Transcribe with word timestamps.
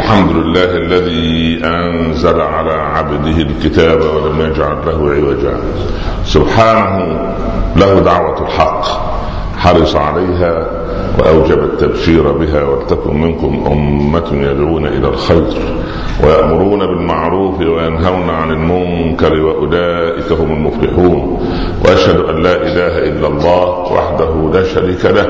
الحمد 0.00 0.30
لله 0.32 0.76
الذي 0.76 1.60
أنزل 1.64 2.40
على 2.40 2.72
عبده 2.72 3.36
الكتاب 3.42 4.00
ولم 4.00 4.40
يجعل 4.40 4.76
له 4.86 5.10
عوجا. 5.10 5.56
سبحانه 6.24 6.96
له 7.76 8.00
دعوة 8.00 8.46
الحق 8.46 8.84
حرص 9.58 9.96
عليها 9.96 10.79
وأوجب 11.18 11.58
التبشير 11.58 12.32
بها 12.32 12.62
ولتكن 12.64 13.20
منكم 13.20 13.64
أمة 13.72 14.32
يدعون 14.50 14.86
إلى 14.86 15.08
الخير 15.08 15.44
ويأمرون 16.24 16.78
بالمعروف 16.78 17.60
وينهون 17.60 18.30
عن 18.30 18.50
المنكر 18.50 19.34
وأولئك 19.40 20.32
هم 20.32 20.52
المفلحون 20.52 21.40
وأشهد 21.84 22.20
أن 22.20 22.42
لا 22.42 22.56
إله 22.56 22.98
إلا 22.98 23.26
الله 23.26 23.68
وحده 23.92 24.50
لا 24.54 24.64
شريك 24.64 25.04
له 25.04 25.26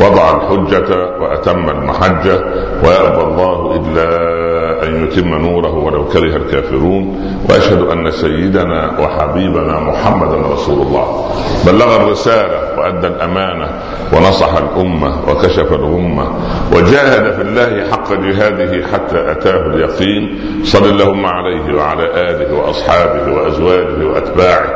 وضع 0.00 0.36
الحجة 0.36 0.94
وأتم 1.20 1.70
المحجة 1.70 2.40
ويأبى 2.84 3.22
الله 3.22 3.74
إلا 3.76 4.51
أن 4.82 5.04
يتم 5.04 5.28
نوره 5.28 5.74
ولو 5.74 6.08
كره 6.08 6.36
الكافرون 6.36 7.20
وأشهد 7.50 7.82
أن 7.82 8.10
سيدنا 8.10 9.00
وحبيبنا 9.00 9.80
محمدا 9.80 10.36
رسول 10.36 10.82
الله. 10.86 11.30
بلغ 11.66 11.96
الرسالة 11.96 12.78
وأدى 12.78 13.06
الأمانة 13.06 13.68
ونصح 14.12 14.52
الأمة 14.54 15.30
وكشف 15.30 15.72
الغمه 15.72 16.26
وجاهد 16.72 17.32
في 17.32 17.42
الله 17.42 17.90
حق 17.90 18.12
جهاده 18.12 18.86
حتى 18.92 19.30
أتاه 19.30 19.66
اليقين. 19.66 20.38
صل 20.64 20.84
اللهم 20.84 21.26
عليه 21.26 21.74
وعلى 21.74 22.04
آله 22.30 22.54
وأصحابه 22.54 23.32
وأزواجه 23.32 24.06
وأتباعه 24.06 24.68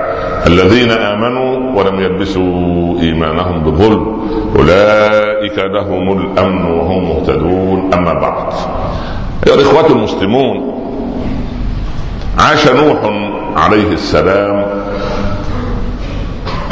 الذين 0.47 0.91
آمنوا 0.91 1.79
ولم 1.79 2.01
يلبسوا 2.01 3.01
إيمانهم 3.01 3.65
بظلم. 3.65 4.17
أولئك 4.57 5.59
لهم 5.59 6.21
الأمن 6.21 6.65
وهم 6.65 7.09
مهتدون. 7.09 7.91
أما 7.95 8.13
بعد. 8.13 8.53
ايها 9.47 9.55
الاخوه 9.55 9.87
المسلمون 9.87 10.77
عاش 12.39 12.69
نوح 12.69 12.99
عليه 13.57 13.93
السلام 13.93 14.67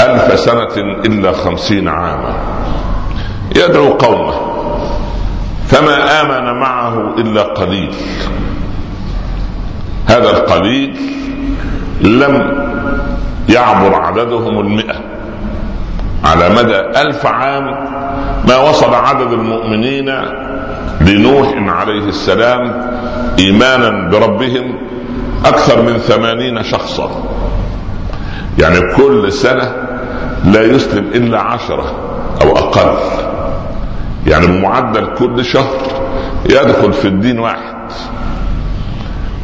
ألف 0.00 0.40
سنة 0.40 0.74
إلا 1.06 1.32
خمسين 1.32 1.88
عاما. 1.88 2.34
يدعو 3.56 3.92
قومه 3.92 4.34
فما 5.66 6.20
آمن 6.20 6.60
معه 6.60 7.14
إلا 7.18 7.42
قليل. 7.42 7.94
هذا 10.06 10.30
القليل 10.30 10.96
لم 12.00 12.64
يعبر 13.48 13.94
عددهم 13.94 14.60
المئة. 14.60 14.94
على 16.24 16.48
مدى 16.48 16.76
ألف 16.76 17.26
عام 17.26 17.64
ما 18.48 18.56
وصل 18.56 18.94
عدد 18.94 19.32
المؤمنين 19.32 20.08
لنوح 21.00 21.54
عليه 21.56 22.08
السلام 22.08 22.90
إيمانا 23.38 24.10
بربهم 24.10 24.78
أكثر 25.44 25.82
من 25.82 25.98
ثمانين 25.98 26.62
شخصا. 26.62 27.10
يعني 28.58 28.94
كل 28.96 29.32
سنة 29.32 29.72
لا 30.44 30.62
يسلم 30.62 31.04
إلا 31.14 31.40
عشرة 31.40 31.94
أو 32.42 32.56
أقل. 32.56 32.96
يعني 34.26 34.46
بمعدل 34.46 35.06
كل 35.18 35.44
شهر 35.44 35.78
يدخل 36.50 36.92
في 36.92 37.08
الدين 37.08 37.38
واحد. 37.38 37.74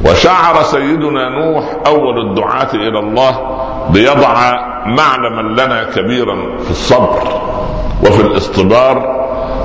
وشعر 0.05 0.63
سيدنا 0.63 1.29
نوح 1.29 1.65
أول 1.87 2.31
الدعاة 2.31 2.75
إلى 2.75 2.99
الله 2.99 3.61
ليضع 3.95 4.53
معلما 4.87 5.63
لنا 5.63 5.85
كبيرا 5.85 6.59
في 6.65 6.71
الصبر 6.71 7.41
وفي 8.03 8.21
الاصطبار 8.21 9.20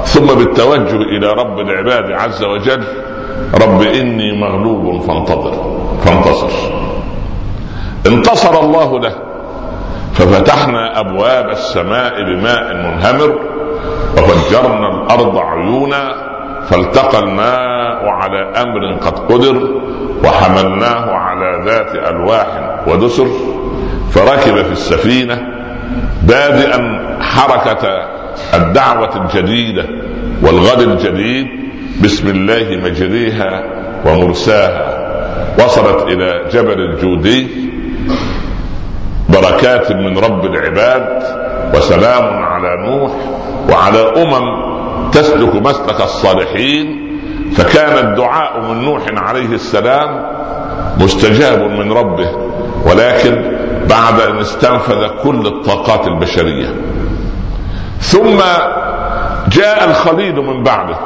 ثم 0.06 0.26
بالتوجه 0.26 0.96
إلى 0.96 1.28
رب 1.28 1.60
العباد 1.60 2.12
عز 2.12 2.44
وجل 2.44 2.84
رب 3.62 3.82
إني 3.82 4.40
مغلوب 4.42 5.02
فانتظر 5.02 5.78
فانتصر. 6.06 6.50
انتصر 8.08 8.60
الله 8.60 9.00
له 9.00 9.16
ففتحنا 10.14 11.00
أبواب 11.00 11.50
السماء 11.50 12.14
بماء 12.24 12.74
منهمر 12.74 13.40
وفجرنا 14.18 14.88
الأرض 14.88 15.38
عيونا 15.38 16.14
فالتقى 16.70 17.20
الماء 17.20 18.08
على 18.08 18.52
أمر 18.62 18.98
قد 19.02 19.20
قدر 19.20 19.70
وحملناه 20.24 21.12
على 21.12 21.64
ذات 21.66 21.96
ألواح 21.96 22.48
ودسر 22.88 23.28
فركب 24.12 24.64
في 24.64 24.72
السفينة 24.72 25.48
بادئا 26.24 27.02
حركة 27.22 28.08
الدعوة 28.54 29.26
الجديدة 29.26 29.86
والغد 30.44 30.82
الجديد 30.82 31.48
بسم 32.04 32.28
الله 32.28 32.82
مجريها 32.84 33.64
ومرساها 34.06 35.06
وصلت 35.60 36.04
إلى 36.04 36.50
جبل 36.52 36.82
الجودي. 36.82 37.48
بركات 39.30 39.92
من 39.92 40.18
رب 40.18 40.46
العباد 40.46 41.24
وسلام 41.76 42.44
على 42.44 42.88
نوح 42.88 43.12
وعلى 43.70 44.14
أمم 44.24 44.66
تسلك 45.12 45.56
مسلك 45.56 46.02
الصالحين. 46.02 47.06
فكان 47.56 48.08
الدعاء 48.08 48.62
من 48.62 48.86
نوح 48.86 49.02
عليه 49.08 49.50
السلام 49.50 50.26
مستجاب 51.00 51.60
من 51.72 51.92
ربه 51.92 52.30
ولكن 52.86 53.56
بعد 53.90 54.20
أن 54.20 54.38
استنفذ 54.38 55.08
كل 55.24 55.48
الطاقات 55.48 56.08
البشرية. 56.08 56.76
ثم 58.06 58.38
جاء 59.48 59.90
الخليل 59.90 60.36
من 60.36 60.64
بعده. 60.64 60.98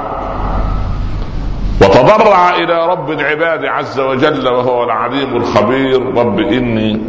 وتضرع 1.81 2.55
إلى 2.55 2.87
رب 2.87 3.11
العباد 3.11 3.65
عز 3.65 3.99
وجل 3.99 4.47
وهو 4.47 4.83
العليم 4.83 5.35
الخبير. 5.35 6.01
رب 6.17 6.39
إني 6.39 7.01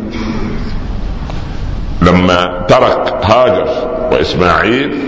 لما 2.03 2.65
ترك 2.69 3.25
هاجر 3.25 3.69
وإسماعيل 4.13 4.99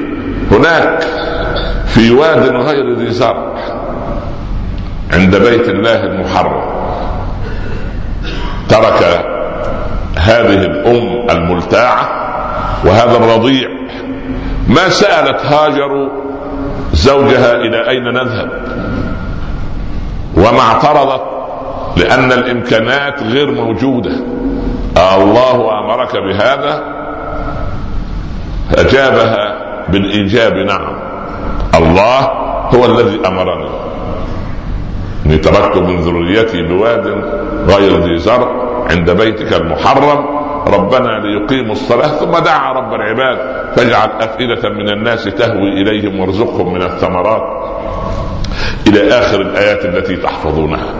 هناك 0.50 1.06
في 1.86 2.10
واد 2.10 2.56
غير 2.56 2.92
ذي 2.98 3.10
زرع 3.10 3.52
عند 5.12 5.36
بيت 5.36 5.68
الله 5.68 6.04
المحرم. 6.04 6.62
ترك 8.68 9.24
هذه 10.18 10.64
الأم 10.64 11.30
الملتاعة 11.30 12.08
وهذا 12.84 13.16
الرضيع 13.16 13.68
ما 14.68 14.88
سألت 14.88 15.46
هاجر 15.46 16.08
زوجها 16.92 17.56
إلى 17.56 17.88
أين 17.88 18.04
نذهب؟ 18.04 18.50
وما 20.36 20.60
اعترضت 20.60 21.22
لأن 21.96 22.32
الإمكانات 22.32 23.22
غير 23.22 23.50
موجودة. 23.50 24.12
الله 24.96 25.78
أمرك 25.78 26.16
بهذا؟ 26.16 26.82
أجابها 28.74 29.62
بالإيجاب 29.88 30.52
نعم. 30.52 30.96
الله 31.74 32.20
هو 32.74 32.84
الذي 32.84 33.20
أمرني. 33.26 33.68
اني 35.26 35.38
تركت 35.38 35.76
من 35.76 35.96
ذريتي 35.96 36.62
بواد 36.62 37.06
غير 37.68 38.04
ذي 38.04 38.18
زرع 38.18 38.50
عند 38.90 39.10
بيتك 39.10 39.52
المحرم. 39.52 40.41
ربنا 40.66 41.08
ليقيموا 41.18 41.72
الصلاة 41.72 42.08
ثم 42.08 42.38
دعا 42.38 42.72
رب 42.72 42.94
العباد 42.94 43.38
فاجعل 43.76 44.08
أفئدة 44.20 44.68
من 44.68 44.88
الناس 44.88 45.24
تهوي 45.24 45.82
إليهم 45.82 46.20
وارزقهم 46.20 46.74
من 46.74 46.82
الثمرات 46.82 47.42
إلى 48.86 49.08
آخر 49.08 49.40
الآيات 49.40 49.84
التي 49.84 50.16
تحفظونها. 50.16 50.94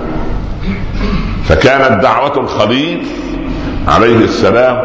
فكانت 1.44 2.02
دعوة 2.02 2.38
الخليل 2.40 3.06
عليه 3.88 4.16
السلام 4.16 4.76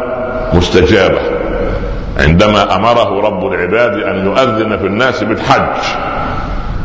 مستجابة. 0.54 1.20
عندما 2.18 2.76
أمره 2.76 3.20
رب 3.20 3.46
العباد 3.46 3.92
أن 3.92 4.26
يؤذن 4.26 4.76
في 4.78 4.86
الناس 4.86 5.24
بالحج 5.24 5.84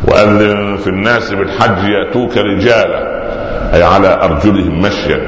وأذن 0.08 0.76
في 0.76 0.86
الناس 0.86 1.32
بالحج 1.32 1.84
يأتوك 1.84 2.36
رجالا 2.36 3.14
أي 3.74 3.82
على 3.82 4.18
أرجلهم 4.22 4.80
مشيا 4.82 5.20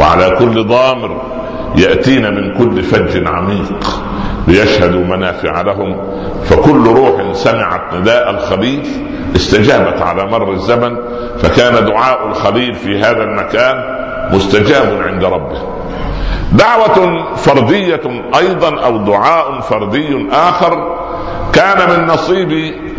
وعلى 0.00 0.36
كل 0.38 0.64
ضامر 0.64 1.35
ياتين 1.76 2.34
من 2.34 2.54
كل 2.58 2.82
فج 2.82 3.26
عميق 3.26 4.02
ليشهدوا 4.48 5.04
منافع 5.04 5.60
لهم. 5.60 5.96
فكل 6.44 6.86
روح 6.86 7.32
سمعت 7.32 7.94
نداء 7.94 8.30
الخليل 8.30 8.86
استجابت 9.36 10.02
على 10.02 10.26
مر 10.26 10.52
الزمن 10.52 10.96
فكان 11.38 11.84
دعاء 11.84 12.28
الخليل 12.28 12.74
في 12.74 12.98
هذا 12.98 13.22
المكان 13.22 13.96
مستجاب 14.32 15.02
عند 15.02 15.24
ربه. 15.24 15.62
دعوة 16.52 17.34
فردية 17.34 18.00
أيضا 18.38 18.80
أو 18.84 18.96
دعاء 18.96 19.60
فردي 19.60 20.28
آخر 20.32 20.96
كان 21.52 21.90
من 21.90 22.06
نصيب 22.06 22.48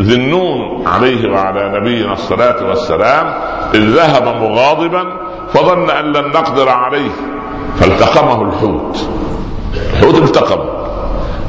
ذي 0.02 0.14
النون 0.14 0.86
عليه 0.86 1.30
وعلى 1.30 1.80
نبينا 1.80 2.12
الصلاة 2.12 2.68
والسلام 2.68 3.26
إذ 3.74 3.80
ذهب 3.80 4.42
مغاضبا 4.42 5.04
فظن 5.52 5.90
أن 5.90 6.04
لن 6.04 6.28
نقدر 6.28 6.68
عليه. 6.68 7.37
فالتقمه 7.76 8.42
الحوت. 8.42 9.08
الحوت 9.92 10.14
التقم. 10.14 10.60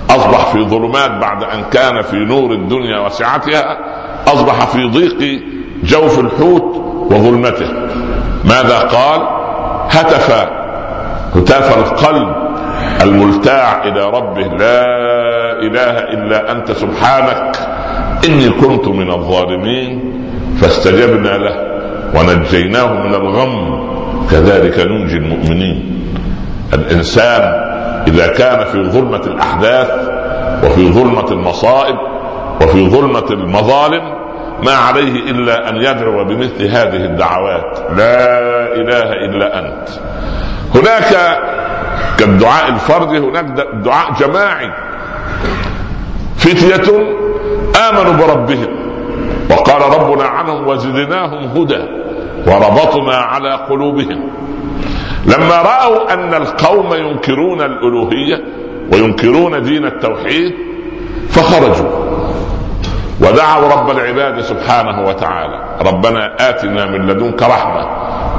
أصبح 0.09 0.51
في 0.51 0.65
ظلمات 0.65 1.11
بعد 1.11 1.43
أن 1.43 1.63
كان 1.71 2.01
في 2.01 2.17
نور 2.17 2.51
الدنيا 2.51 2.99
وسعتها 2.99 3.77
أصبح 4.27 4.65
في 4.65 4.89
ضيق 4.89 5.41
جوف 5.83 6.19
الحوت 6.19 6.75
وظلمته. 7.11 7.71
ماذا 8.45 8.77
قال؟ 8.79 9.21
هتف 9.89 10.47
هتاف 11.35 11.77
القلب 11.77 12.35
الملتاع 13.01 13.83
إلى 13.83 14.05
ربه. 14.09 14.41
لا 14.41 14.85
إله 15.61 15.99
إلا 15.99 16.51
أنت 16.51 16.71
سبحانك 16.71 17.59
إني 18.27 18.49
كنت 18.49 18.87
من 18.87 19.11
الظالمين 19.11 20.13
فاستجبنا 20.61 21.37
له 21.37 21.55
ونجيناه 22.15 22.93
من 22.93 23.13
الغم. 23.13 23.89
كذلك 24.31 24.79
ننجي 24.79 25.17
المؤمنين. 25.17 25.99
الإنسان 26.73 27.41
إذا 28.07 28.27
كان 28.27 28.65
في 28.65 28.83
ظلمة 28.83 29.21
الأحداث 29.27 29.91
وفي 30.63 30.91
ظلمة 30.91 31.31
المصائب 31.31 31.95
وفي 32.61 32.89
ظلمة 32.89 33.25
المظالم 33.31 34.19
ما 34.63 34.71
عليه 34.71 35.31
إلا 35.31 35.69
أن 35.69 35.75
يدعو 35.75 36.23
بمثل 36.23 36.65
هذه 36.65 37.05
الدعوات. 37.05 37.79
لا 37.97 38.27
إله 38.75 39.11
إلا 39.11 39.59
أنت. 39.59 39.89
هناك 40.75 41.39
كالدعاء 42.17 42.69
الفردي 42.69 43.17
هناك 43.17 43.45
دعاء 43.73 44.13
جماعي. 44.19 44.69
فتية 46.37 46.93
آمنوا 47.89 48.13
بربهم 48.13 48.67
وقال 49.49 49.81
ربنا 49.99 50.23
عنهم 50.23 50.67
وزدناهم 50.67 51.57
هدى 51.57 51.83
وربطنا 52.47 53.15
على 53.15 53.55
قلوبهم. 53.69 54.29
لما 55.25 55.61
رأوا 55.61 56.13
أن 56.13 56.33
القوم 56.33 56.93
ينكرون 56.93 57.61
الألوهية 57.61 58.43
وينكرون 58.93 59.63
دين 59.63 59.85
التوحيد 59.85 60.53
فخرجوا 61.29 61.89
ودعوا 63.21 63.67
رب 63.73 63.91
العباد 63.91 64.41
سبحانه 64.41 65.01
وتعالى 65.07 65.63
ربنا 65.85 66.49
آتنا 66.49 66.85
من 66.85 67.07
لدنك 67.07 67.43
رحمة 67.43 67.87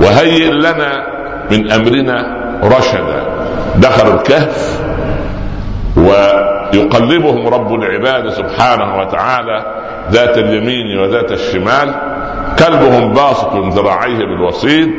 وهيئ 0.00 0.50
لنا 0.50 1.06
من 1.50 1.70
أمرنا 1.72 2.37
رشدا. 2.64 3.25
دخلوا 3.76 4.14
الكهف 4.14 4.81
ويقلبهم 5.96 7.48
رب 7.48 7.75
العباد 7.75 8.28
سبحانه 8.31 8.98
وتعالى 9.00 9.64
ذات 10.10 10.38
اليمين 10.38 10.98
وذات 10.98 11.32
الشمال 11.32 11.94
كلبهم 12.58 13.12
باسط 13.12 13.54
ذراعيه 13.56 14.19
بالوصيد 14.19 14.90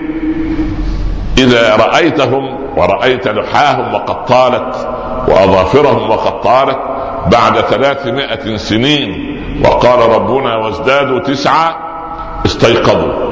إذا 1.41 1.75
رأيتهم 1.75 2.57
ورأيت 2.77 3.27
لحاهم 3.27 3.93
وقد 3.93 4.25
طالت 4.25 4.89
وأظافرهم 5.27 6.09
وقد 6.09 6.41
طالت 6.41 6.77
بعد 7.31 7.61
ثلاثمائة 7.61 8.57
سنين 8.57 9.41
وقال 9.65 9.99
ربنا 9.99 10.55
وازدادوا 10.55 11.19
تسعة 11.19 11.75
استيقظوا. 12.45 13.31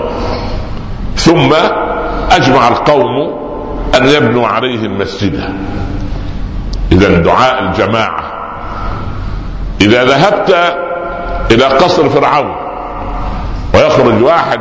ثم 1.16 1.54
أجمع 2.32 2.68
القوم 2.68 3.40
أن 3.96 4.08
يبنوا 4.08 4.48
عليهم 4.48 4.98
مسجدا 4.98 5.58
إذا 6.92 7.22
دعاء 7.22 7.64
الجماعة. 7.64 8.24
إذا 9.82 10.04
ذهبت 10.04 10.78
إلى 11.52 11.66
قصر 11.66 12.10
فرعون 12.10 12.56
ويخرج 13.74 14.24
واحد 14.24 14.60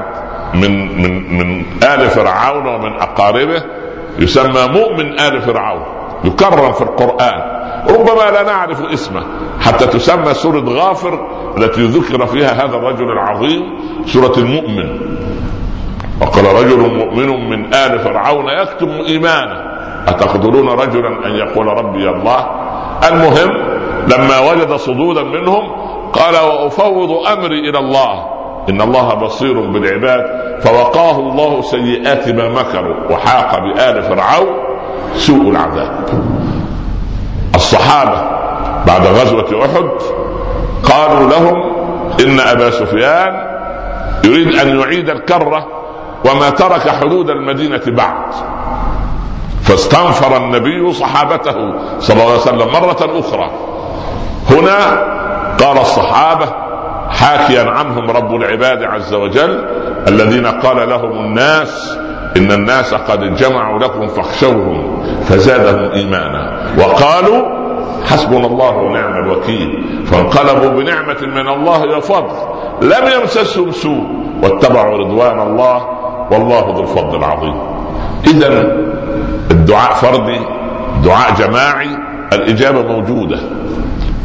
من 0.54 1.02
من 1.02 1.38
من 1.38 1.64
آل 1.82 2.10
فرعون 2.10 2.66
ومن 2.66 2.92
أقاربه 2.92 3.62
يسمى 4.18 4.66
مؤمن 4.72 5.20
آل 5.20 5.42
فرعون 5.42 5.82
يكرم 6.24 6.72
في 6.72 6.82
القرآن. 6.82 7.58
ربما 7.88 8.30
لا 8.30 8.42
نعرف 8.42 8.82
اسمه 8.82 9.22
حتى 9.60 9.86
تسمى 9.86 10.34
سورة 10.34 10.64
غافر 10.68 11.14
التي 11.58 11.86
ذكر 11.86 12.26
فيها 12.26 12.52
هذا 12.64 12.76
الرجل 12.76 13.10
العظيم 13.10 13.62
سورة 14.06 14.32
المؤمن. 14.38 15.00
وقال 16.20 16.44
رجل 16.44 16.80
مؤمن 16.96 17.50
من 17.50 17.74
آل 17.74 17.98
فرعون 17.98 18.48
يكتم 18.48 18.90
إيمانه. 19.06 19.68
أتقتلون 20.08 20.68
رجلا 20.68 21.26
أن 21.26 21.30
يقول 21.30 21.66
ربي 21.66 22.08
الله؟ 22.08 22.46
المهم 23.08 23.50
لما 24.08 24.50
وجد 24.50 24.72
صدودا 24.76 25.22
منهم 25.22 25.64
قال 26.12 26.34
وأفوض 26.34 27.26
أمري 27.26 27.70
إلى 27.70 27.78
الله. 27.78 28.37
إن 28.68 28.80
الله 28.80 29.14
بصير 29.14 29.60
بالعباد. 29.60 30.24
فوقاه 30.60 31.16
الله 31.18 31.62
سيئات 31.62 32.28
ما 32.28 32.48
مكروا 32.48 33.12
وحاق 33.12 33.58
بآل 33.58 34.02
فرعون 34.02 34.46
سوء 35.16 35.50
العذاب. 35.50 36.08
الصحابة 37.54 38.22
بعد 38.86 39.06
غزوة 39.06 39.64
أحد 39.64 39.88
قالوا 40.92 41.30
لهم 41.30 41.56
إن 42.20 42.40
أبا 42.40 42.70
سفيان 42.70 43.58
يريد 44.24 44.54
أن 44.54 44.80
يعيد 44.80 45.10
الكرة 45.10 45.66
وما 46.30 46.50
ترك 46.50 46.88
حدود 46.88 47.30
المدينة 47.30 47.82
بعد. 47.86 48.34
فاستنفر 49.62 50.36
النبي 50.36 50.92
صحابته 50.92 51.72
صلى 52.00 52.16
الله 52.16 52.30
عليه 52.30 52.40
وسلم 52.40 52.72
مرة 52.72 53.20
أخرى. 53.20 53.50
هنا 54.50 54.78
قال 55.60 55.78
الصحابة 55.78 56.67
حاكيا 57.10 57.70
عنهم 57.70 58.10
رب 58.10 58.34
العباد 58.34 58.82
عز 58.82 59.14
وجل 59.14 59.64
الذين 60.08 60.46
قال 60.46 60.88
لهم 60.88 61.10
الناس 61.10 61.98
إن 62.36 62.52
الناس 62.52 62.94
قد 62.94 63.34
جمعوا 63.36 63.78
لكم 63.78 64.06
فاخشوهم 64.06 65.04
فزادهم 65.22 65.90
إيمانا. 65.92 66.58
وقالوا 66.78 67.58
حسبنا 68.04 68.46
الله 68.46 68.76
ونعم 68.76 69.24
الوكيل. 69.24 69.84
فانقلبوا 70.06 70.68
بنعمة 70.68 71.20
من 71.22 71.48
الله 71.48 71.96
وفضل. 71.96 72.36
لم 72.82 73.20
يمسسهم 73.20 73.70
سوء. 73.70 74.06
واتبعوا 74.42 74.98
رضوان 74.98 75.40
الله. 75.40 75.88
والله 76.32 76.74
ذو 76.76 76.82
الفضل 76.82 77.18
العظيم. 77.18 77.54
إذا 78.26 78.48
الدعاء 79.50 79.92
فردي 79.92 80.40
دعاء 81.04 81.34
جماعي 81.38 81.88
الإجابة 82.32 82.82
موجودة. 82.82 83.38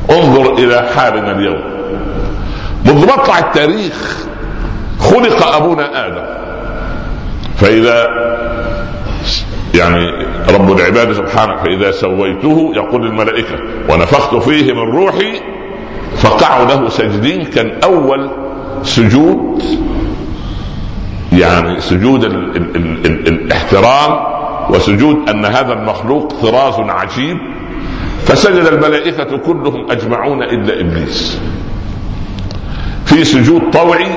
انظر 0.09 0.53
إلى 0.53 0.89
حالنا 0.95 1.31
اليوم. 1.31 1.73
منذ 2.85 3.05
مطلع 3.05 3.39
التاريخ 3.39 4.25
خلق 4.99 5.55
أبونا 5.55 6.07
آدم. 6.07 6.25
فإذا 7.57 8.07
يعني 9.75 10.25
رب 10.49 10.71
العباد 10.71 11.13
سبحانه 11.13 11.63
فإذا 11.63 11.91
سويته 11.91 12.71
يقول 12.75 13.05
الملائكة 13.05 13.55
ونفخت 13.89 14.35
فيه 14.35 14.73
من 14.73 14.91
روحي 14.95 15.41
فقعوا 16.17 16.65
له 16.65 16.89
سجدين 16.89 17.43
كان 17.45 17.71
أول 17.83 18.29
سجود 18.83 19.63
يعني 21.33 21.81
سجود 21.81 22.23
ال 22.23 22.55
ال 22.57 22.75
ال 22.75 23.05
ال 23.05 23.27
الاحترام 23.27 24.33
وسجود 24.69 25.29
أن 25.29 25.45
هذا 25.45 25.73
المخلوق 25.73 26.33
طراز 26.41 26.73
عجيب. 26.79 27.37
فسجد 28.25 28.65
الملائكة 28.65 29.37
كلهم 29.37 29.91
أجمعون 29.91 30.43
إلا 30.43 30.79
إبليس. 30.81 31.39
في 33.05 33.23
سجود 33.23 33.61
طوعي 33.73 34.07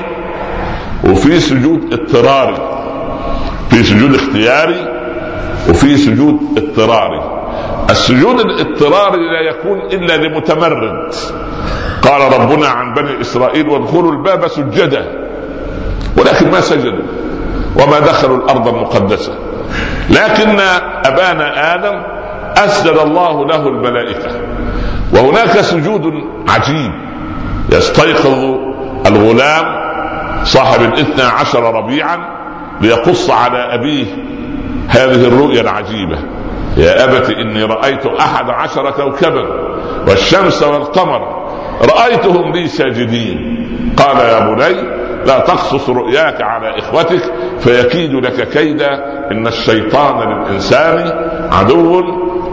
وفي 1.03 1.39
سجود 1.39 1.93
اضطراري 1.93 2.57
في 3.69 3.83
سجود 3.83 4.15
اختياري 4.15 4.97
وفي 5.69 5.97
سجود 5.97 6.39
اضطراري. 6.57 7.37
السجود 7.89 8.39
الاضطراري 8.39 9.17
لا 9.17 9.41
يكون 9.49 9.79
إلا 9.81 10.17
لمتمرد. 10.17 11.13
قال 12.01 12.39
ربنا 12.39 12.67
عن 12.67 12.93
بني 12.93 13.21
إسرائيل 13.21 13.67
وادخلوا 13.69 14.11
الباب 14.11 14.47
سجدا 14.47 15.27
ولكن 16.17 16.51
ما 16.51 16.61
سجدوا 16.61 17.03
وما 17.75 17.99
دخلوا 17.99 18.37
الأرض 18.37 18.67
المقدسة. 18.67 19.35
لكن 20.09 20.59
أبانا 21.05 21.75
آدم 21.75 22.03
أسجد 22.57 22.97
الله 22.97 23.45
له 23.45 23.67
الملائكة 23.67 24.31
وهناك 25.13 25.61
سجود 25.61 26.13
عجيب 26.49 26.91
يستيقظ 27.71 28.55
الغلام 29.05 29.65
صاحب 30.43 30.81
الاثنى 30.81 31.23
عشر 31.23 31.75
ربيعا 31.75 32.17
ليقص 32.81 33.29
على 33.29 33.57
أبيه 33.57 34.05
هذه 34.87 35.27
الرؤيا 35.27 35.61
العجيبة. 35.61 36.19
يا 36.77 37.03
أبت 37.03 37.29
إني 37.29 37.63
رأيت 37.63 38.05
أحد 38.05 38.49
عشر 38.49 38.91
كوكبا 38.91 39.45
والشمس 40.07 40.63
والقمر 40.63 41.47
رأيتهم 41.81 42.51
لي 42.51 42.67
ساجدين. 42.67 43.37
قال 43.97 44.17
يا 44.17 44.39
بني 44.39 44.97
لا 45.25 45.39
تقصص 45.39 45.89
رؤياك 45.89 46.41
على 46.41 46.79
إخوتك 46.79 47.33
فيكيد 47.59 48.13
لك 48.13 48.49
كيدا 48.49 48.89
إن 49.31 49.47
الشيطان 49.47 50.29
للإنسان 50.29 51.11
عدو 51.51 52.03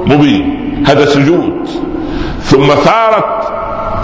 مبين. 0.06 0.84
هذا 0.86 1.04
سجود. 1.04 1.68
ثم 2.40 2.66
ثارت 2.66 3.53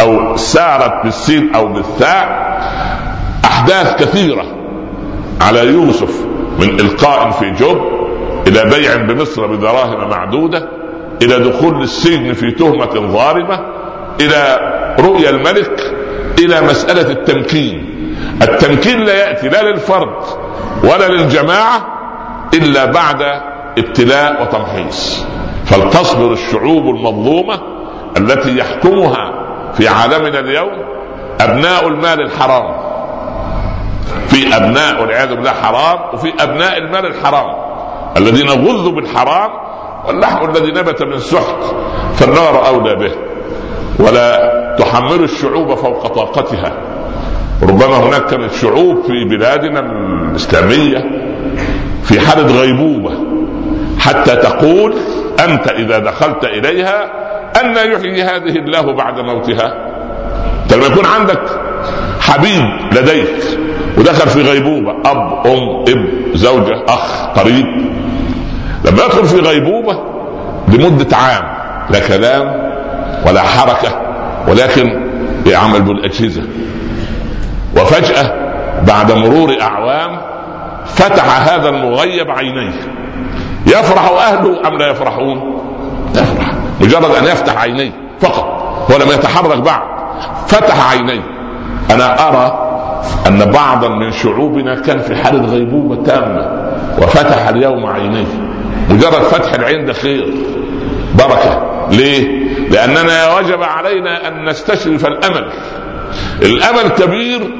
أو 0.00 0.36
سارت 0.36 1.04
بالسين 1.04 1.54
أو 1.54 1.72
بالثاء 1.72 2.50
أحداث 3.44 4.02
كثيرة 4.02 4.44
على 5.40 5.66
يوسف 5.66 6.26
من 6.58 6.80
إلقاء 6.80 7.30
في 7.30 7.50
جب 7.50 7.80
إلى 8.46 8.70
بيع 8.70 8.96
بمصر 8.96 9.46
بدراهم 9.46 10.08
معدودة 10.08 10.68
إلى 11.22 11.38
دخول 11.38 11.82
السجن 11.82 12.32
في 12.32 12.50
تهمة 12.50 13.12
ظالمة 13.12 13.60
إلى 14.20 14.58
رؤيا 15.00 15.30
الملك 15.30 15.80
إلى 16.38 16.60
مسألة 16.60 17.10
التمكين. 17.10 17.96
التمكين 18.42 19.00
لا 19.00 19.14
يأتي 19.14 19.48
لا 19.48 19.62
للفرد 19.62 20.24
ولا 20.84 21.08
للجماعة 21.08 21.86
إلا 22.54 22.84
بعد 22.84 23.22
ابتلاء 23.78 24.42
وتمحيص. 24.42 25.24
فلتصبر 25.66 26.32
الشعوب 26.32 26.96
المظلومة 26.96 27.60
التي 28.16 28.58
يحكمها 28.58 29.39
في 29.74 29.88
عالمنا 29.88 30.38
اليوم 30.38 30.72
أبناء 31.40 31.88
المال 31.88 32.20
الحرام. 32.20 32.80
في 34.28 34.56
أبناء 34.56 35.00
والعياذ 35.00 35.34
بالله 35.34 35.50
حرام 35.50 36.14
وفي 36.14 36.32
أبناء 36.40 36.78
المال 36.78 37.06
الحرام. 37.06 37.46
الذين 38.16 38.48
غذوا 38.48 38.92
بالحرام 38.92 39.50
واللحم 40.06 40.50
الذي 40.50 40.70
نبت 40.70 41.02
من 41.02 41.18
سحت 41.18 41.74
فالنار 42.14 42.66
أولى 42.66 42.94
به. 42.94 43.12
ولا 43.98 44.50
تحمل 44.78 45.24
الشعوب 45.24 45.74
فوق 45.74 46.06
طاقتها. 46.06 46.72
ربما 47.62 47.96
هناك 47.96 48.26
كانت 48.26 48.52
شعوب 48.52 49.02
في 49.06 49.24
بلادنا 49.24 49.80
الإسلامية 49.80 51.04
في 52.02 52.20
حالة 52.20 52.60
غيبوبة. 52.60 53.12
حتى 53.98 54.36
تقول 54.36 54.94
أنت 55.44 55.68
إذا 55.68 55.98
دخلت 55.98 56.44
إليها 56.44 57.10
أن 57.56 57.92
يحيي 57.92 58.22
هذه 58.22 58.56
الله 58.58 58.92
بعد 58.92 59.18
موتها. 59.18 59.74
لما 60.72 60.86
يكون 60.86 61.04
عندك 61.04 61.42
حبيب 62.20 62.64
لديك 62.92 63.58
ودخل 63.98 64.28
في 64.28 64.42
غيبوبة 64.42 64.90
أب 64.90 65.46
أم 65.46 65.84
اب 65.88 66.08
زوجة 66.34 66.84
أخ 66.88 67.26
قريب. 67.38 67.66
لما 68.84 69.04
يدخل 69.04 69.24
في 69.24 69.40
غيبوبة 69.40 69.98
لمدة 70.68 71.16
عام 71.16 71.42
لا 71.90 72.08
كلام 72.08 72.70
ولا 73.26 73.42
حركة 73.42 74.00
ولكن 74.48 75.10
يعمل 75.46 75.82
بالأجهزة. 75.82 76.42
وفجأة 77.76 78.34
بعد 78.86 79.12
مرور 79.12 79.56
أعوام 79.60 80.20
فتح 80.86 81.48
هذا 81.52 81.68
المغيب 81.68 82.30
عينيه. 82.30 82.80
يفرح 83.66 84.08
أهله 84.08 84.68
أم 84.68 84.78
لا 84.78 84.90
يفرحون؟ 84.90 85.60
يفرح. 86.14 86.59
مجرد 86.80 87.14
أن 87.16 87.24
يفتح 87.24 87.62
عينيه 87.62 87.92
فقط 88.20 88.60
ولم 88.90 89.08
يتحرك 89.08 89.58
بعد. 89.58 89.82
فتح 90.48 90.90
عينيه. 90.90 91.22
أنا 91.90 92.28
أرى 92.28 92.66
أن 93.26 93.50
بعضا 93.50 93.88
من 93.88 94.12
شعوبنا 94.12 94.80
كان 94.80 94.98
في 94.98 95.16
حاله 95.16 95.46
غيبوبه 95.46 96.04
تامة 96.04 96.72
وفتح 96.98 97.48
اليوم 97.48 97.86
عينيه. 97.86 98.26
مجرد 98.90 99.22
فتح 99.22 99.54
العين 99.54 99.86
ده 99.86 99.92
خير 99.92 100.34
بركة. 101.14 101.66
ليه؟ 101.90 102.40
لأننا 102.70 103.36
وجب 103.36 103.62
علينا 103.62 104.28
أن 104.28 104.44
نستشرف 104.44 105.06
الأمل. 105.06 105.52
الأمل 106.42 106.88
كبير 106.88 107.54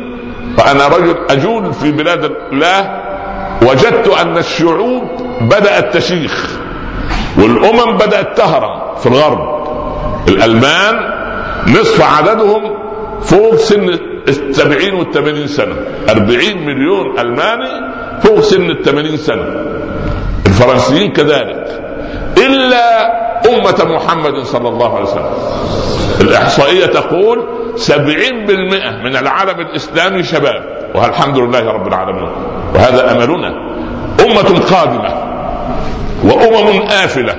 وأنا 0.58 0.88
رجل 0.88 1.16
أجول 1.30 1.72
في 1.72 1.92
بلاد 1.92 2.32
الله 2.52 3.00
وجدت 3.62 4.08
أن 4.08 4.38
الشعوب 4.38 5.04
بدأت 5.40 5.96
تشيخ. 5.96 6.59
والأمم 7.38 7.96
بدأت 7.96 8.36
تهرم 8.36 8.94
في 8.96 9.06
الغرب. 9.06 9.60
الألمان 10.28 10.94
نصف 11.68 12.18
عددهم 12.18 12.62
فوق 13.22 13.54
سن 13.54 13.98
السبعين 14.28 14.94
والثمانين 14.94 15.46
سنة. 15.46 15.74
أربعين 16.10 16.66
مليون 16.66 17.18
ألماني 17.18 17.70
فوق 18.22 18.40
سن 18.40 18.70
الثمانين 18.70 19.16
سنة. 19.16 19.44
الفرنسيين 20.46 21.12
كذلك. 21.12 21.82
إلا 22.38 23.20
أمة 23.48 23.94
محمد 23.94 24.42
صلى 24.42 24.68
الله 24.68 24.96
عليه 24.96 25.06
وسلم. 25.06 25.34
الإحصائية 26.20 26.86
تقول 26.86 27.44
سبعين 27.76 28.46
بالمئة 28.46 28.90
من 28.90 29.16
العالم 29.16 29.60
الإسلامي 29.60 30.22
شباب. 30.22 30.90
والحمد 30.94 31.38
لله 31.38 31.72
رب 31.72 31.88
العالمين. 31.88 32.28
وهذا 32.74 33.12
أملنا. 33.12 33.48
أمة 34.20 34.60
قادمة. 34.70 35.30
وأمم 36.24 36.82
آفلة 36.82 37.34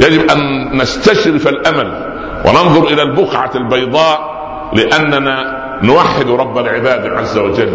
يجب 0.00 0.30
أن 0.30 0.38
نستشرف 0.76 1.48
الأمل 1.48 1.92
وننظر 2.46 2.88
إلى 2.88 3.02
البقعة 3.02 3.50
البيضاء 3.54 4.38
لأننا 4.72 5.58
نوحد 5.82 6.28
رب 6.28 6.58
العباد 6.58 7.06
عز 7.06 7.38
وجل. 7.38 7.72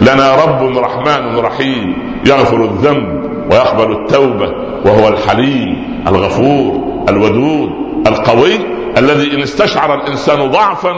لنا 0.00 0.44
رب 0.44 0.76
رحمن 0.76 1.36
رحيم 1.36 1.96
يغفر 2.26 2.64
الذنب 2.64 3.30
ويقبل 3.50 3.92
التوبة 3.92 4.52
وهو 4.84 5.08
الحليم 5.08 6.02
الغفور 6.08 7.04
الودود 7.08 7.70
القوي 8.06 8.58
الذي 8.98 9.34
إن 9.34 9.42
استشعر 9.42 9.94
الإنسان 9.94 10.50
ضعفا 10.50 10.92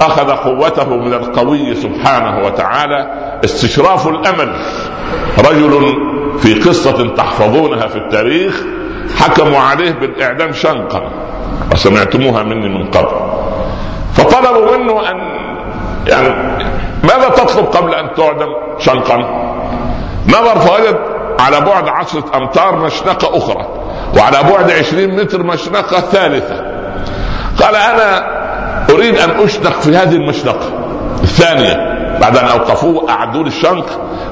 أخذ 0.00 0.30
قوته 0.30 0.96
من 0.96 1.12
القوي 1.12 1.74
سبحانه 1.74 2.46
وتعالى. 2.46 3.10
استشراف 3.44 4.08
الأمل 4.08 4.52
رجل 5.38 5.94
في 6.38 6.54
قصة 6.54 7.14
تحفظونها 7.16 7.86
في 7.86 7.96
التاريخ 7.96 8.62
حكموا 9.18 9.60
عليه 9.60 9.90
بالإعدام 9.92 10.52
شنقا. 10.52 11.02
وسمعتموها 11.72 12.42
مني 12.42 12.68
من 12.68 12.90
قبل. 12.90 13.16
فطلبوا 14.14 14.76
منه 14.76 15.10
أن 15.10 15.16
يعني 16.06 16.28
ماذا 17.04 17.28
تطلب 17.28 17.64
قبل 17.64 17.94
أن 17.94 18.14
تعدم 18.16 18.48
شنقا؟ 18.78 19.16
نظر 20.28 20.58
فوجد 20.58 20.98
على 21.40 21.60
بعد 21.60 21.88
عشرة 21.88 22.24
أمتار 22.34 22.76
مشنقة 22.76 23.38
أخرى 23.38 23.66
وعلى 24.16 24.38
بعد 24.52 24.70
عشرين 24.70 25.16
متر 25.20 25.42
مشنقة 25.42 26.00
ثالثة. 26.00 26.56
قال 27.60 27.76
أنا 27.76 28.26
أريد 28.90 29.18
أن 29.18 29.30
أشنق 29.30 29.80
في 29.80 29.96
هذه 29.96 30.14
المشنقة 30.14 30.68
الثانية. 31.22 31.91
بعد 32.20 32.36
أن 32.36 32.44
أوقفوه 32.44 33.10
أعدوا 33.10 33.42
لي 33.42 33.48
الشنق. 33.48 33.86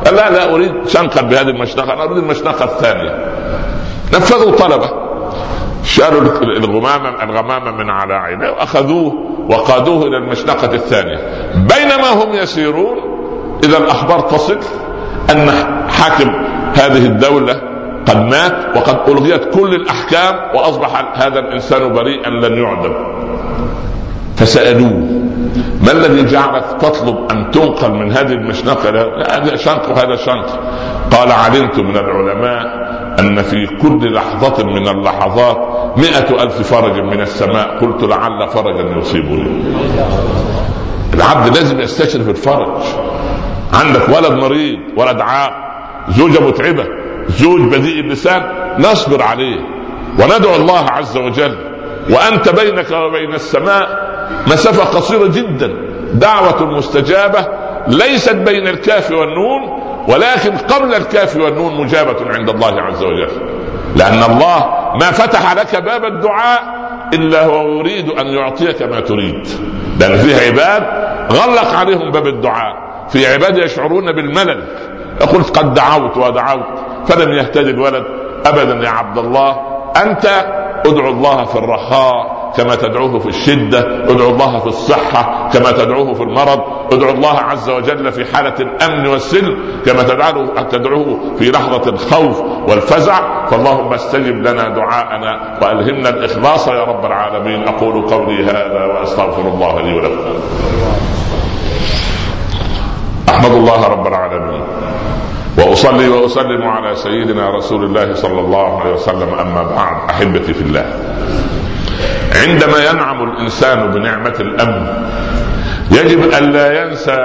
قال 0.06 0.14
لا 0.14 0.30
لا 0.30 0.54
أريد 0.54 0.88
شنقا 0.88 1.22
بهذه 1.22 1.48
المشنقة 1.48 1.92
أنا 1.92 2.04
أريد 2.04 2.18
المشنقة 2.18 2.64
الثانية. 2.64 3.34
نفذوا 4.14 4.56
طلبة. 4.56 4.90
شالوا 5.84 6.20
الغمامة 6.42 7.22
الغمامة 7.22 7.70
من 7.70 7.90
على 7.90 8.14
عينيه 8.14 8.50
وأخذوه 8.50 9.12
وقادوه 9.50 10.06
إلى 10.06 10.16
المشنقة 10.16 10.74
الثانية. 10.74 11.18
بينما 11.54 12.24
هم 12.24 12.34
يسيرون 12.34 12.96
إذا 13.64 13.78
الأخبار 13.78 14.20
تصل 14.20 14.58
أن 15.30 15.50
حاكم 15.88 16.30
هذه 16.74 17.06
الدولة 17.06 17.60
قد 18.08 18.16
مات 18.16 18.76
وقد 18.76 19.08
ألغيت 19.08 19.54
كل 19.54 19.74
الأحكام 19.74 20.34
وأصبح 20.54 21.04
هذا 21.14 21.38
الإنسان 21.38 21.92
بريئا 21.92 22.30
لن 22.30 22.64
يعدم. 22.64 22.94
فسألوه 24.40 25.20
ما 25.82 25.92
الذي 25.92 26.24
جعلك 26.24 26.64
تطلب 26.80 27.30
أن 27.30 27.50
تنقل 27.50 27.92
من 27.92 28.12
هذه 28.12 28.32
المشنقة 28.32 28.90
هذا 29.36 29.56
شنق 29.56 29.90
وهذا 29.90 30.16
شنق. 30.16 30.60
قال 31.10 31.32
علمت 31.32 31.78
من 31.78 31.96
العلماء 31.96 32.62
أن 33.20 33.42
في 33.42 33.66
كل 33.82 34.14
لحظة 34.14 34.64
من 34.64 34.88
اللحظات 34.88 35.58
مئة 35.96 36.42
ألف 36.42 36.72
فرج 36.74 37.00
من 37.00 37.20
السماء. 37.20 37.78
قلت 37.80 38.02
لعل 38.04 38.48
فرجا 38.48 38.98
يصيبني. 38.98 39.64
العبد 41.14 41.56
لازم 41.56 41.80
يستشرف 41.80 42.28
الفرج. 42.28 42.82
عندك 43.72 44.08
ولد 44.08 44.32
مريض 44.32 44.78
ولد 44.96 45.20
عاق 45.20 45.52
زوجة 46.08 46.40
متعبة 46.40 46.84
زوج 47.28 47.60
بذيء 47.60 48.00
اللسان 48.00 48.42
نصبر 48.78 49.22
عليه. 49.22 49.60
وندعو 50.18 50.56
الله 50.56 50.86
عز 50.90 51.16
وجل 51.16 51.69
وأنت 52.10 52.48
بينك 52.48 52.90
وبين 52.90 53.34
السماء 53.34 53.88
مسافة 54.46 54.84
قصيرة 54.84 55.26
جدا. 55.26 55.72
دعوة 56.12 56.66
مستجابة 56.66 57.46
ليست 57.86 58.36
بين 58.36 58.68
الكاف 58.68 59.10
والنون 59.10 59.82
ولكن 60.08 60.56
قبل 60.56 60.94
الكاف 60.94 61.36
والنون 61.36 61.80
مجابة 61.84 62.34
عند 62.38 62.50
الله 62.50 62.82
عز 62.82 63.02
وجل. 63.02 63.30
لأن 63.96 64.22
الله 64.22 64.66
ما 65.00 65.10
فتح 65.10 65.52
لك 65.52 65.82
باب 65.82 66.04
الدعاء 66.04 66.62
إلا 67.14 67.44
هو 67.44 67.78
يريد 67.78 68.10
أن 68.10 68.26
يعطيك 68.26 68.82
ما 68.82 69.00
تريد. 69.00 69.48
لأن 70.00 70.16
فيه 70.16 70.46
عباد 70.46 70.82
غلق 71.32 71.74
عليهم 71.74 72.10
باب 72.10 72.26
الدعاء. 72.26 72.90
في 73.08 73.26
عباد 73.26 73.58
يشعرون 73.58 74.12
بالملل. 74.12 74.62
يقول 75.20 75.42
قد 75.42 75.74
دعوت 75.74 76.16
ودعوت 76.16 76.78
فلم 77.06 77.32
يهتدي 77.32 77.70
الولد. 77.70 78.04
أبدا 78.46 78.84
يا 78.84 78.90
عبد 78.90 79.18
الله 79.18 79.60
أنت 80.02 80.26
ادعو 80.86 81.10
الله 81.10 81.44
في 81.44 81.56
الرخاء 81.56 82.40
كما 82.56 82.74
تدعوه 82.74 83.18
في 83.18 83.28
الشدة 83.28 83.78
ادعو 84.10 84.30
الله 84.30 84.58
في 84.58 84.66
الصحة 84.66 85.48
كما 85.52 85.70
تدعوه 85.72 86.14
في 86.14 86.22
المرض 86.22 86.60
ادعو 86.92 87.10
الله 87.10 87.38
عز 87.38 87.70
وجل 87.70 88.12
في 88.12 88.36
حالة 88.36 88.54
الأمن 88.60 89.06
والسلم 89.06 89.82
كما 89.86 90.02
تدعوه 90.70 91.36
في 91.38 91.50
لحظة 91.50 91.90
الخوف 91.90 92.40
والفزع. 92.40 93.46
فاللهم 93.46 93.92
استجب 93.92 94.36
لنا 94.36 94.68
دعاءنا 94.68 95.58
وألهمنا 95.62 96.08
الإخلاص 96.08 96.68
يا 96.68 96.84
رب 96.84 97.04
العالمين. 97.04 97.68
أقول 97.68 98.02
قولي 98.08 98.44
هذا 98.44 98.84
وأستغفر 98.84 99.48
الله 99.48 99.80
لي 99.80 99.94
ولكم. 99.94 100.40
أحمد 103.28 103.50
الله 103.50 103.88
رب 103.88 104.06
العالمين. 104.06 104.62
وأصلي 105.60 106.08
وأسلم 106.08 106.62
على 106.62 106.96
سيدنا 106.96 107.50
رسول 107.50 107.84
الله 107.84 108.14
صلى 108.14 108.40
الله 108.40 108.80
عليه 108.80 108.92
وسلم 108.92 109.34
أما 109.34 109.62
بعد 109.62 110.10
أحبتي 110.10 110.54
في 110.54 110.60
الله. 110.62 110.86
عندما 112.46 112.90
ينعم 112.90 113.30
الإنسان 113.30 113.90
بنعمة 113.90 114.34
الامن 114.40 114.86
يجب 115.92 116.30
أن 116.30 116.52
لا 116.52 116.82
ينسى 116.82 117.18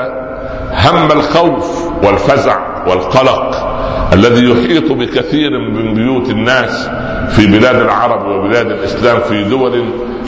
هم 0.74 1.12
الخوف 1.12 1.90
والفزع 2.04 2.58
والقلق 2.88 3.76
الذي 4.14 4.52
يحيط 4.52 4.92
بكثير 4.92 5.50
من 5.52 5.94
بيوت 5.94 6.30
الناس 6.30 6.90
في 7.36 7.48
بلاد 7.48 7.76
العرب 7.76 8.26
وبلاد 8.28 8.72
الإسلام 8.72 9.20
في 9.20 9.44
دول 9.44 9.86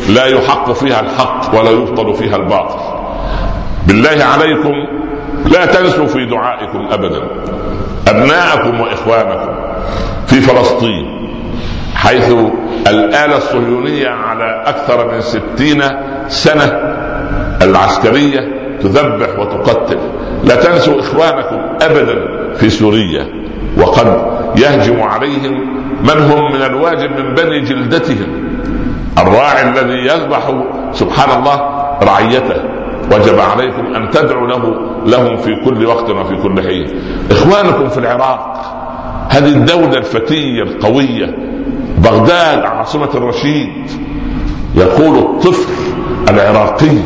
لا 0.09 0.25
يحق 0.25 0.71
فيها 0.71 0.99
الحق 0.99 1.59
ولا 1.59 1.71
يبطل 1.71 2.13
فيها 2.13 2.35
الباطل. 2.35 2.79
بالله 3.87 4.23
عليكم 4.23 4.73
لا 5.45 5.65
تنسوا 5.65 6.07
في 6.07 6.25
دعائكم 6.25 6.87
ابدا. 6.91 7.21
أبناءكم 8.07 8.81
وإخوانكم 8.81 9.55
في 10.27 10.41
فلسطين 10.41 11.17
حيث 11.95 12.33
الآلة 12.87 13.37
الصهيونية 13.37 14.09
على 14.09 14.63
أكثر 14.65 15.11
من 15.11 15.21
ستين 15.21 15.83
سنة 16.27 16.65
العسكرية 17.61 18.39
تذبح 18.81 19.39
وتقتل. 19.39 19.99
لا 20.43 20.55
تنسوا 20.55 20.99
إخوانكم 20.99 21.59
أبدا 21.81 22.15
في 22.53 22.69
سوريا 22.69 23.27
وقد 23.77 24.21
يهجم 24.55 25.01
عليهم 25.01 25.53
من 26.03 26.31
هم 26.31 26.51
من 26.53 26.61
الواجب 26.61 27.11
من 27.11 27.33
بني 27.35 27.61
جلدتهم. 27.61 28.47
الراعي 29.17 29.69
الذي 29.69 30.07
يذبح 30.07 30.41
سبحان 30.93 31.39
الله 31.39 31.61
رعيته. 32.03 32.76
وجب 33.11 33.39
عليكم 33.39 33.95
أن 33.95 34.09
تدعوا 34.09 34.47
له 34.47 34.75
لهم 35.05 35.37
في 35.37 35.55
كل 35.65 35.85
وقت 35.85 36.09
وفي 36.09 36.35
كل 36.35 36.61
حين. 36.61 37.01
إخوانكم 37.31 37.89
في 37.89 37.97
العراق 37.97 38.73
هذه 39.29 39.49
الدولة 39.49 39.97
الفتية 39.97 40.63
القوية 40.63 41.35
بغداد 41.97 42.59
عاصمة 42.65 43.09
الرشيد 43.15 43.69
يقول 44.75 45.17
الطفل 45.17 45.73
العراقي 46.29 46.97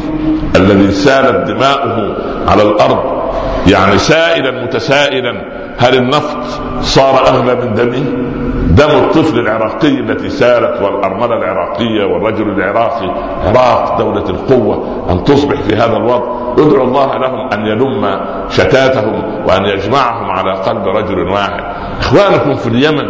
الذي 0.55 0.91
سالت 0.91 1.47
دماؤه 1.47 2.15
على 2.47 2.63
الأرض 2.63 3.21
يعني 3.67 3.97
سائلا 3.97 4.63
متسائلا 4.63 5.45
هل 5.77 5.95
النفط 5.95 6.37
صار 6.81 7.27
أغلى 7.27 7.55
من 7.55 7.73
دمه؟ 7.73 8.30
دم 8.71 8.89
الطفل 8.89 9.39
العراقي 9.39 9.99
التي 9.99 10.29
سالت 10.29 10.81
والأرملة 10.81 11.37
العراقية 11.37 12.05
والرجل 12.05 12.49
العراقي 12.49 13.09
عراق 13.45 13.97
دولة 13.97 14.29
القوة 14.29 15.05
أن 15.09 15.23
تصبح 15.23 15.61
في 15.61 15.75
هذا 15.75 15.97
الوضع. 15.97 16.53
ادعوا 16.57 16.87
الله 16.87 17.17
لهم 17.17 17.49
أن 17.53 17.65
يلم 17.65 18.19
شتاتهم 18.49 19.45
وأن 19.47 19.65
يجمعهم 19.65 20.31
على 20.31 20.53
قلب 20.53 20.87
رجل 20.87 21.19
واحد. 21.19 21.63
إخوانكم 21.99 22.55
في 22.55 22.67
اليمن 22.67 23.05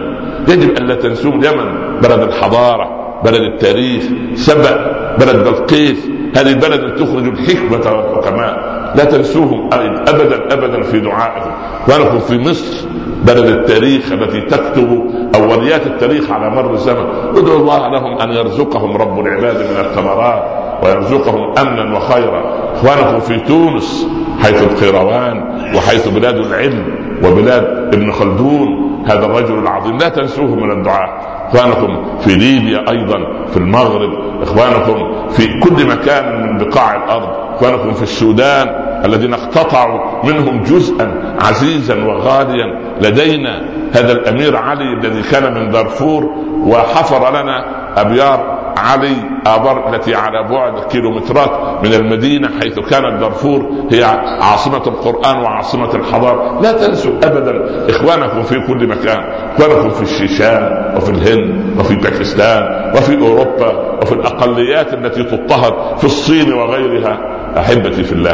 يجب 0.47 0.77
أن 0.77 0.87
لا 0.87 0.95
تنسوا 0.95 1.31
اليمن 1.31 1.99
بلد 1.99 2.21
الحضارة 2.21 2.89
بلد 3.23 3.41
التاريخ 3.41 4.03
سبأ 4.33 4.75
بلد 5.19 5.47
بلقيس. 5.47 6.09
هذه 6.35 6.51
التي 6.51 7.03
تخرج 7.05 7.27
الحكمة 7.27 7.91
والحكماء. 7.91 8.71
لا 8.95 9.03
تنسوهم 9.03 9.69
ابدا 10.07 10.53
ابدا 10.53 10.81
في 10.81 10.99
دعائكم 10.99 11.51
وانكم 11.87 12.19
في 12.19 12.39
مصر 12.39 12.87
بلد 13.21 13.45
التاريخ 13.45 14.11
التي 14.11 14.41
تكتب 14.41 15.11
أوليات 15.35 15.87
التاريخ 15.87 16.31
على 16.31 16.49
مر 16.49 16.73
الزمن. 16.73 17.05
ادعوا 17.35 17.59
الله 17.59 17.87
لهم 17.87 18.17
أن 18.17 18.31
يرزقهم 18.31 18.97
رب 18.97 19.19
العباد 19.19 19.55
من 19.55 19.79
الثمرات 19.79 20.43
ويرزقهم 20.83 21.53
أمنا 21.57 21.97
وخيرا. 21.97 22.71
إخوانكم 22.73 23.19
في 23.19 23.39
تونس 23.39 24.07
حيث 24.41 24.63
القيروان 24.63 25.59
وحيث 25.75 26.07
بلاد 26.07 26.35
العلم 26.35 26.85
وبلاد 27.25 27.63
ابن 27.93 28.11
خلدون 28.11 28.91
هذا 29.05 29.25
الرجل 29.25 29.59
العظيم. 29.59 29.97
لا 29.97 30.09
تنسوه 30.09 30.55
من 30.55 30.71
الدعاء. 30.71 31.21
إخوانكم 31.47 32.17
في 32.19 32.35
ليبيا 32.35 32.91
أيضا 32.91 33.47
في 33.51 33.57
المغرب. 33.57 34.41
إخوانكم 34.41 35.10
في 35.31 35.59
كل 35.59 35.87
مكان 35.87 36.41
من 36.41 36.57
بقاع 36.57 36.95
الأرض. 37.03 37.29
اخوانكم 37.55 37.93
في 37.93 38.03
السودان 38.03 38.67
الذين 39.05 39.33
اقتطعوا 39.33 40.25
منهم 40.25 40.63
جزءا 40.63 41.35
عزيزا 41.41 42.03
وغاليا. 42.03 42.65
لدينا 43.01 43.61
هذا 43.93 44.11
الأمير 44.11 44.57
علي 44.57 44.93
الذي 44.93 45.21
كان 45.21 45.53
من 45.53 45.71
دارفور 45.71 46.23
وحفر 46.63 47.41
لنا 47.41 47.65
أبيار 47.97 48.61
علي 48.77 49.15
ابر 49.47 49.93
التي 49.93 50.15
على 50.15 50.47
بعد 50.49 50.79
كيلومترات 50.91 51.83
من 51.83 51.93
المدينة 51.93 52.49
حيث 52.61 52.79
كانت 52.79 53.19
دارفور 53.21 53.71
هي 53.91 54.03
عاصمة 54.41 54.87
القرآن 54.87 55.37
وعاصمة 55.37 55.95
الحضارة. 55.95 56.61
لا 56.61 56.71
تنسوا 56.71 57.11
ابدا 57.23 57.85
إخوانكم 57.89 58.43
في 58.43 58.67
كل 58.67 58.87
مكان. 58.87 59.19
اخوانكم 59.57 59.89
في 59.89 60.01
الشيشان 60.01 60.93
وفي 60.97 61.11
الهند 61.11 61.79
وفي 61.79 61.95
باكستان 61.95 62.80
وفي 62.97 63.17
أوروبا 63.21 63.99
وفي 64.01 64.11
الأقليات 64.11 64.93
التي 64.93 65.23
تضطهد 65.23 65.97
في 65.97 66.03
الصين 66.03 66.53
وغيرها 66.53 67.17
أحبتي 67.57 68.03
في 68.03 68.11
الله 68.11 68.33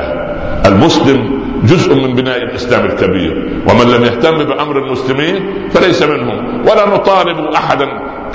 المسلم 0.65 1.38
جزء 1.63 1.96
من 1.96 2.15
بناء 2.15 2.38
الإسلام 2.43 2.86
الكبير 2.86 3.62
ومن 3.70 3.91
لم 3.91 4.04
يهتم 4.04 4.43
بأمر 4.43 4.78
المسلمين 4.86 5.70
فليس 5.70 6.04
منهم 6.04 6.62
ولا 6.62 6.89
نطالب 6.89 7.38
احدا 7.56 7.88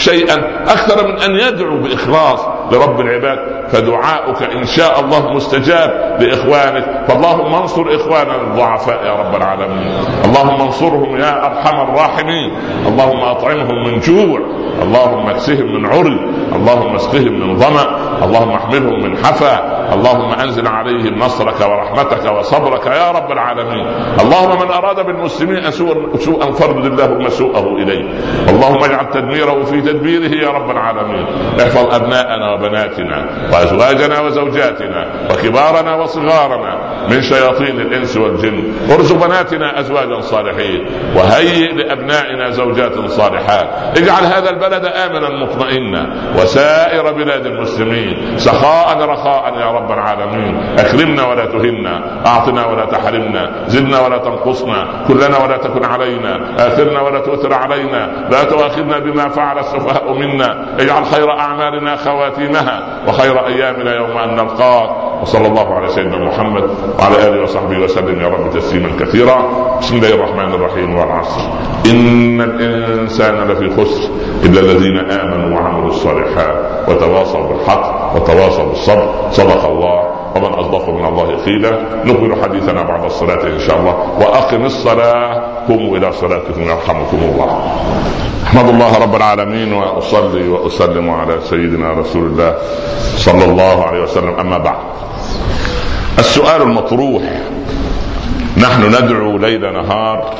شيئا 0.05 0.37
أكثر 0.67 1.07
من 1.07 1.23
أن 1.23 1.31
يدعو 1.31 1.79
بإخلاص 1.79 2.41
لرب 2.73 3.01
العباد. 3.01 3.39
فدعاؤك 3.69 4.43
إن 4.43 4.65
شاء 4.65 5.01
الله 5.01 5.33
مستجاب 5.33 6.19
لإخوانك. 6.21 7.05
فاللهم 7.09 7.55
انصر 7.55 7.83
إخواننا 7.83 8.37
الضعفاء 8.43 9.07
يا 9.07 9.13
رب 9.13 9.37
العالمين. 9.37 9.93
اللهم 10.25 10.61
انصرهم 10.61 11.17
يا 11.17 11.47
أرحم 11.47 11.81
الراحمين. 11.81 12.51
اللهم 12.87 13.21
أطعمهم 13.21 13.85
من 13.87 14.01
جوع. 14.01 14.41
اللهم 14.83 15.29
اكسهم 15.29 15.75
من 15.75 15.87
عري. 15.87 16.19
اللهم 16.57 16.95
اسقهم 16.95 17.33
من 17.41 17.57
ظما 17.57 18.12
اللهم 18.25 18.51
احملهم 18.51 19.03
من 19.05 19.17
حفا 19.17 19.55
اللهم 19.95 20.33
انزل 20.33 20.67
عليهم 20.67 21.19
نصرك 21.19 21.61
ورحمتك 21.61 22.33
وصبرك 22.39 22.87
يا 22.87 23.11
رب 23.11 23.31
العالمين. 23.33 23.87
اللهم 24.21 24.61
من 24.63 24.71
اراد 24.71 25.07
بالمسلمين 25.07 25.71
سوءا 25.71 26.17
سوءا 26.17 26.53
فردد 26.53 26.87
اللهم 26.87 27.29
سوءه 27.29 27.67
إليه. 27.83 28.05
اللهم 28.49 28.85
اجعل 28.85 29.11
تدميره 29.11 29.65
في 29.65 29.81
تدبيره 29.81 30.33
يا 30.45 30.51
رب 30.51 30.71
العالمين. 30.71 31.27
احفظ 31.61 31.95
أبناءنا 31.95 32.55
وبناتنا 32.55 33.19
وأزواجنا 33.53 34.21
وزوجاتنا 34.21 35.07
وكبارنا 35.31 35.95
وصغارنا 35.95 36.73
من 37.11 37.23
شياطين 37.23 37.81
الإنس 37.81 38.17
والجن. 38.17 38.73
ارزق 38.91 39.27
بناتنا 39.27 39.81
أزواجا 39.81 40.21
صالحين. 40.21 40.87
وهيئ 41.17 41.73
لأبنائنا 41.73 42.51
زوجات 42.51 42.99
صالحات. 42.99 43.99
اجعل 43.99 44.25
هذا 44.25 44.51
البلد 44.51 44.85
آمنا 44.85 45.29
مطمئنا. 45.45 46.03
وسائر 46.39 47.13
بلاد 47.13 47.47
المسلمين. 47.47 48.12
سخاء 48.37 48.99
رخاء 49.01 49.55
يا 49.59 49.71
رب 49.71 49.93
العالمين. 49.93 50.55
أكرمنا 50.79 51.27
ولا 51.27 51.45
تهنا 51.47 52.25
أعطنا 52.27 52.67
ولا 52.67 52.85
تحرمنا 52.85 53.51
زدنا 53.67 54.01
ولا 54.01 54.19
تنقصنا 54.19 55.05
كلنا 55.09 55.39
ولا 55.45 55.57
تكن 55.57 55.85
علينا 55.85 56.41
آثرنا 56.57 57.01
ولا 57.01 57.21
تؤثر 57.21 57.55
علينا 57.55 58.29
لا 58.31 58.45
تؤاخذنا 58.45 58.99
بما 58.99 59.29
فعل 59.29 59.59
السفهاء 59.59 60.13
منا 60.13 60.67
اجعل 60.81 61.05
خير 61.05 61.31
أعمالنا 61.31 61.97
خواتيمها 61.97 62.83
وخير 63.09 63.47
أيامنا 63.47 63.97
يوم 63.97 64.19
أن 64.19 64.37
نلقاك. 64.37 64.91
وصلى 65.23 65.47
الله 65.47 65.75
على 65.75 65.89
سيدنا 65.89 66.19
محمد 66.19 66.65
وعلى 66.99 67.29
آله 67.29 67.43
وصحبه 67.43 67.79
وسلم. 67.79 68.21
يا 68.21 68.29
رب 68.29 68.51
تسليما 68.51 68.89
كثيرا. 69.01 69.39
بسم 69.81 69.97
الله 69.97 70.15
الرحمن 70.15 70.55
الرحيم 70.55 70.95
والعصر. 70.95 71.41
إن 71.87 72.41
الإنسان 72.41 73.49
لفي 73.49 73.71
خسر 73.71 74.11
إلا 74.45 74.61
الذين 74.61 74.99
آمنوا 74.99 75.59
وعملوا 75.59 75.82
الصالحات 75.93 76.89
وتواصوا 76.89 77.45
بالحق 77.49 78.17
وتواصوا 78.17 78.65
بالصبر. 78.65 79.09
صدق 79.33 79.63
الله 79.65 79.99
ومن 80.37 80.53
أصدق 80.55 80.89
من 80.89 81.05
الله 81.05 81.29
قيلا. 81.45 81.73
نكمل 82.05 82.33
حديثنا 82.43 82.83
بعد 82.83 83.05
الصلاة 83.05 83.43
إن 83.47 83.61
شاء 83.67 83.77
الله. 83.81 83.95
وأقم 84.21 84.65
الصلاة. 84.65 85.43
قوموا 85.69 85.97
إلى 85.97 86.13
صلاتكم 86.13 86.63
يرحمكم 86.63 87.19
الله. 87.33 87.51
أحمد 88.47 88.69
الله 88.69 88.93
رب 89.03 89.15
العالمين 89.17 89.73
وأصلي 89.73 90.49
وأسلم 90.49 91.11
على 91.11 91.35
سيدنا 91.51 91.93
رسول 91.93 92.25
الله 92.27 92.53
صلى 93.17 93.45
الله 93.45 93.77
عليه 93.87 94.03
وسلم. 94.03 94.35
أما 94.41 94.59
بعد. 94.59 94.83
السؤال 96.19 96.63
المطروح. 96.63 97.23
نحن 98.59 98.83
ندعو 98.89 99.39
ليل 99.39 99.73
نهار 99.73 100.35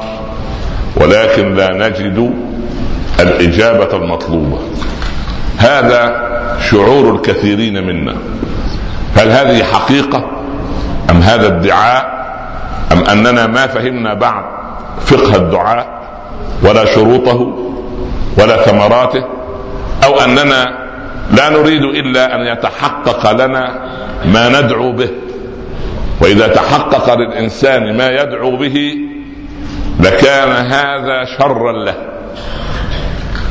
ولكن 0.97 1.55
لا 1.55 1.69
نجد 1.89 2.19
الإجابة 3.21 3.97
المطلوبة. 3.97 4.59
هذا 5.59 6.29
شعور 6.71 7.15
الكثيرين 7.15 7.87
منا. 7.87 8.17
هل 9.17 9.29
هذه 9.31 9.63
حقيقة؟ 9.63 10.31
أم 11.11 11.21
هذا 11.21 11.47
ادعاء؟ 11.47 12.23
أم 12.93 13.05
أننا 13.05 13.47
ما 13.47 13.67
فهمنا 13.67 14.15
بعد 14.15 14.45
فقه 15.07 15.37
الدعاء 15.37 16.03
ولا 16.63 16.85
شروطه 16.85 17.59
ولا 18.39 18.57
ثمراته؟ 18.57 19.25
أو 20.05 20.21
أننا 20.21 20.79
لا 21.37 21.49
نريد 21.49 21.83
إلا 21.83 22.35
أن 22.35 22.41
يتحقق 22.41 23.33
لنا 23.33 23.93
ما 24.25 24.61
ندعو 24.61 24.93
به؟ 24.93 25.09
وإذا 26.21 26.49
تحقق 26.49 27.15
للإنسان 27.15 27.97
ما 27.97 28.11
يدعو 28.11 28.57
به 28.57 28.95
لكان 30.01 30.51
هذا 30.67 31.25
شرا 31.39 31.73
له. 31.73 31.95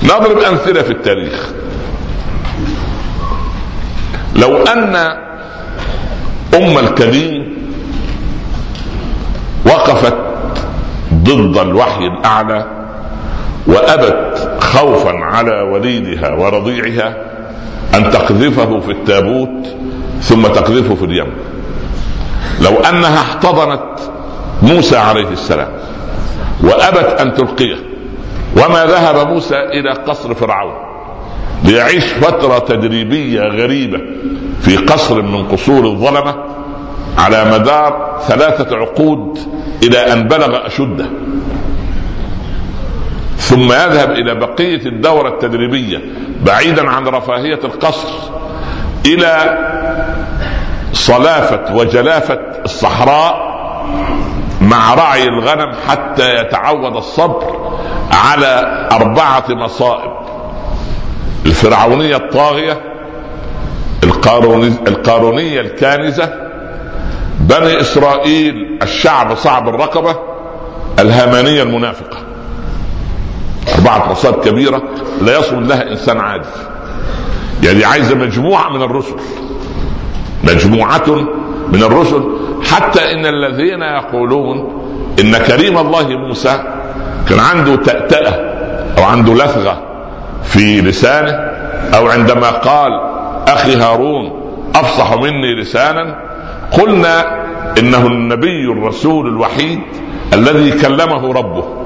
نضرب 0.04 0.40
أمثلة 0.40 0.82
في 0.82 0.92
التاريخ. 0.92 1.52
لو 4.42 4.58
أن 4.58 4.96
أم 6.56 6.78
الكريم 6.78 7.58
وقفت 9.66 10.18
ضد 11.14 11.58
الوحي 11.58 12.08
الأعلى 12.08 12.66
وأبت 13.68 14.50
خوفا 14.60 15.12
على 15.12 15.62
وليدها 15.62 16.34
ورضيعها 16.34 17.16
أن 17.96 18.12
تقذفه 18.12 18.80
في 18.80 18.92
التابوت 18.92 19.68
ثم 20.22 20.42
تقذفه 20.42 20.96
في 20.96 21.06
اليم. 21.06 21.34
لو 22.62 22.72
أنها 22.72 23.22
احتضنت 23.22 24.00
موسى 24.62 24.98
عليه 24.98 25.30
السلام 25.30 25.72
وأبت 26.64 27.22
أن 27.22 27.34
تلقيه 27.34 27.76
وما 28.58 28.86
ذهب 28.86 29.28
موسى 29.28 29.56
إلى 29.56 29.92
قصر 29.92 30.34
فرعون 30.34 30.91
ليعيش 31.64 32.04
فترة 32.04 32.60
تدريبية 32.60 33.42
غريبة 33.42 34.00
في 34.62 34.78
قصر 34.78 35.22
من 35.22 35.48
قصور 35.48 35.86
الظلمة 35.86 36.36
على 37.18 37.46
مدار 37.46 38.20
ثلاثة 38.28 38.78
عقود 38.78 39.40
إلى 39.84 40.14
أن 40.14 40.28
بلغ 40.28 40.68
أشده. 40.68 41.06
ثم 43.38 43.72
يذهب 43.72 44.12
إلى 44.12 44.36
بقية 44.36 44.86
الدورة 44.86 45.30
التدريبية 45.30 46.02
بعيدا 46.46 46.90
عن 46.90 47.08
رفاهية 47.08 47.60
القصر 47.64 48.10
إلى 49.06 49.58
صلافة 50.94 51.76
وجلافة 51.76 52.40
الصحراء 52.66 53.52
مع 54.62 54.94
رعي 54.94 55.24
الغنم 55.24 55.72
حتى 55.88 56.36
يتعود 56.36 56.96
الصبر 56.96 57.72
على 58.12 58.88
أربعة 58.92 59.46
مصائب. 59.50 60.21
الفرعونية 61.46 62.16
الطاغية 62.16 62.82
القارونية 64.88 65.62
الكانزه 65.62 66.34
بني 67.40 67.82
إسرائيل 67.82 68.80
الشعب 68.82 69.36
صعب 69.36 69.70
الرقبة 69.70 70.16
الهامانيه 71.00 71.64
المنافقة. 71.64 72.18
أربعة 73.76 74.12
مصائب 74.12 74.36
كبيرة 74.36 74.84
لا 75.22 75.40
يصل 75.40 75.68
لها 75.68 75.92
إنسان 75.92 76.20
عادي 76.20 76.48
يعني 77.64 77.86
عايزة 77.86 78.16
مجموعة 78.16 78.70
من 78.70 78.82
الرسل 78.82 79.16
مجموعة 80.44 81.10
من 81.74 81.84
الرسل 81.84 82.24
حتى 82.72 83.14
إن 83.14 83.26
الذين 83.26 83.82
يقولون 83.82 84.82
إن 85.20 85.38
كريم 85.38 85.78
الله 85.78 86.08
موسى 86.10 86.64
كان 87.30 87.40
عنده 87.40 87.76
تأتأة 87.76 88.30
أو 88.98 89.04
عنده 89.04 89.34
لثغة 89.34 89.91
في 90.44 90.82
لسانه 90.82 91.32
أو 91.96 92.08
عندما 92.08 92.50
قال 92.50 92.92
أخي 93.48 93.76
هارون 93.76 94.42
أفصح 94.76 95.14
مني 95.14 95.56
لسانا 95.56 96.16
قلنا 96.72 97.42
إنه 97.80 98.08
النبي 98.08 98.72
الرسول 98.72 99.28
الوحيد 99.28 99.82
الذي 100.34 100.72
كلمه 100.72 101.34
ربه. 101.34 101.82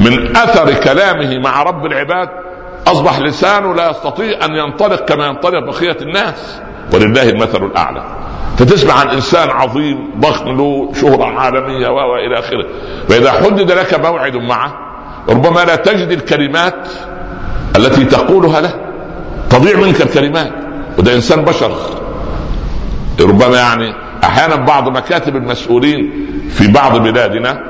من 0.00 0.36
أثر 0.36 0.74
كلامه 0.74 1.38
مع 1.38 1.62
رب 1.62 1.86
العباد 1.86 2.28
أصبح 2.86 3.18
لسانه 3.18 3.74
لا 3.74 3.90
يستطيع 3.90 4.44
أن 4.44 4.56
ينطلق 4.56 5.04
كما 5.04 5.26
ينطلق 5.26 5.58
بقية 5.58 5.96
الناس 6.02 6.60
ولله 6.94 7.30
المثل 7.30 7.64
الأعلى. 7.64 8.04
فتسمع 8.58 8.94
عن 8.94 9.08
إنسان 9.08 9.50
عظيم 9.50 10.10
ضخم 10.20 10.48
له 10.48 10.92
شهرة 11.00 11.24
عالمية 11.24 11.88
وإلى 11.88 12.38
آخره. 12.38 12.64
فإذا 13.08 13.32
حدد 13.32 13.72
لك 13.72 14.00
موعد 14.00 14.36
معه 14.36 14.74
ربما 15.28 15.64
لا 15.64 15.76
تجد 15.76 16.10
الكلمات 16.10 16.88
التي 17.76 18.04
تقولها 18.04 18.60
له 18.60 18.74
تضيع 19.50 19.76
منك 19.76 20.02
الكلمات 20.02 20.52
وده 20.98 21.14
إنسان 21.14 21.44
بشر. 21.44 21.72
ربما 23.20 23.56
يعني 23.56 23.94
أحيانا 24.24 24.56
بعض 24.56 24.88
مكاتب 24.88 25.36
المسؤولين 25.36 26.26
في 26.50 26.72
بعض 26.72 26.96
بلادنا 27.02 27.60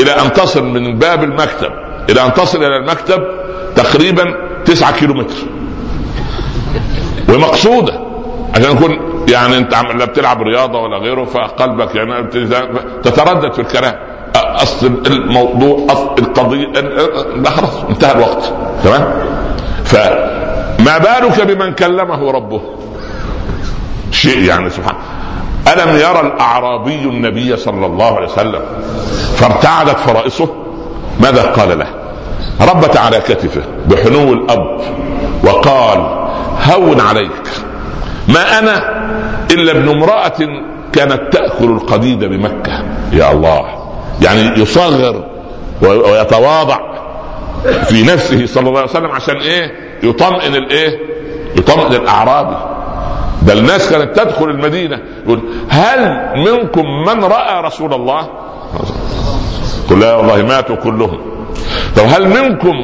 إلى 0.00 0.10
أن 0.10 0.32
تصل 0.32 0.64
من 0.64 0.98
باب 0.98 1.24
المكتب 1.24 1.70
إلى 2.10 2.24
أن 2.26 2.32
تصل 2.34 2.58
إلى 2.58 2.76
المكتب 2.76 3.18
تقريبا 3.76 4.24
تسعة 4.64 4.98
كيلو 4.98 5.14
متر 5.14 5.34
ومقصودة 7.28 8.00
عشان 8.54 8.72
يكون 8.72 8.98
يعني 9.28 9.56
أنت 9.58 9.74
لا 9.74 10.04
بتلعب 10.04 10.42
رياضة 10.42 10.78
ولا 10.78 10.98
غيره 10.98 11.24
فقلبك 11.24 11.94
يعني 11.94 12.26
تتردد 13.02 13.52
في 13.52 13.58
الكلام. 13.58 13.94
أصل 14.36 15.02
الموضوع 15.06 15.86
أصل 15.92 16.14
القضية 16.18 16.66
لا 17.36 17.50
خلاص 17.50 17.84
انتهى 17.90 18.12
الوقت. 18.12 18.52
تمام؟ 18.84 19.12
فما 19.84 20.98
بالك 20.98 21.40
بمن 21.40 21.72
كلمه 21.72 22.30
ربه؟ 22.30 22.60
شيء 24.10 24.38
يعني 24.38 24.70
سبحان 24.70 24.96
ألم 25.68 25.96
يرى 25.96 26.20
الأعرابي 26.20 27.02
النبي 27.02 27.56
صلى 27.56 27.86
الله 27.86 28.16
عليه 28.16 28.26
وسلم 28.26 28.60
فارتعدت 29.36 29.98
فرائصه؟ 29.98 30.48
ماذا 31.20 31.42
قال 31.42 31.78
له؟ 31.78 31.86
ربت 32.60 32.96
على 32.96 33.20
كتفه 33.20 33.62
بحنو 33.86 34.32
الأب 34.32 34.80
وقال 35.44 36.28
هون 36.70 37.00
عليك 37.00 37.50
ما 38.28 38.58
أنا 38.58 39.00
إلا 39.50 39.72
ابن 39.72 39.88
امرأة 39.88 40.38
كانت 40.92 41.20
تأكل 41.32 41.64
القديد 41.64 42.24
بمكة. 42.24 42.84
يا 43.12 43.32
الله. 43.32 43.64
يعني 44.22 44.60
يصغر 44.60 45.24
ويتواضع. 45.82 46.78
في 47.88 48.02
نفسه 48.02 48.46
صلى 48.46 48.68
الله 48.68 48.80
عليه 48.80 48.90
وسلم 48.90 49.10
عشان 49.10 49.36
إيه؟ 49.36 49.72
يطمئن 50.02 50.54
الإيه؟ 50.54 50.98
يطمئن 51.56 51.94
الأعرابي. 51.94 52.56
ده 53.42 53.52
الناس 53.52 53.90
كانت 53.90 54.16
تدخل 54.20 54.44
المدينة 54.44 54.98
يقول 55.24 55.42
هل 55.68 56.28
منكم 56.36 56.84
من 57.06 57.24
رأى 57.24 57.62
رسول 57.62 57.94
الله؟ 57.94 58.28
قل 59.90 60.00
لا 60.00 60.16
والله 60.16 60.42
ماتوا 60.42 60.76
كلهم. 60.76 61.20
طب 61.96 62.02
هل 62.06 62.28
منكم 62.28 62.74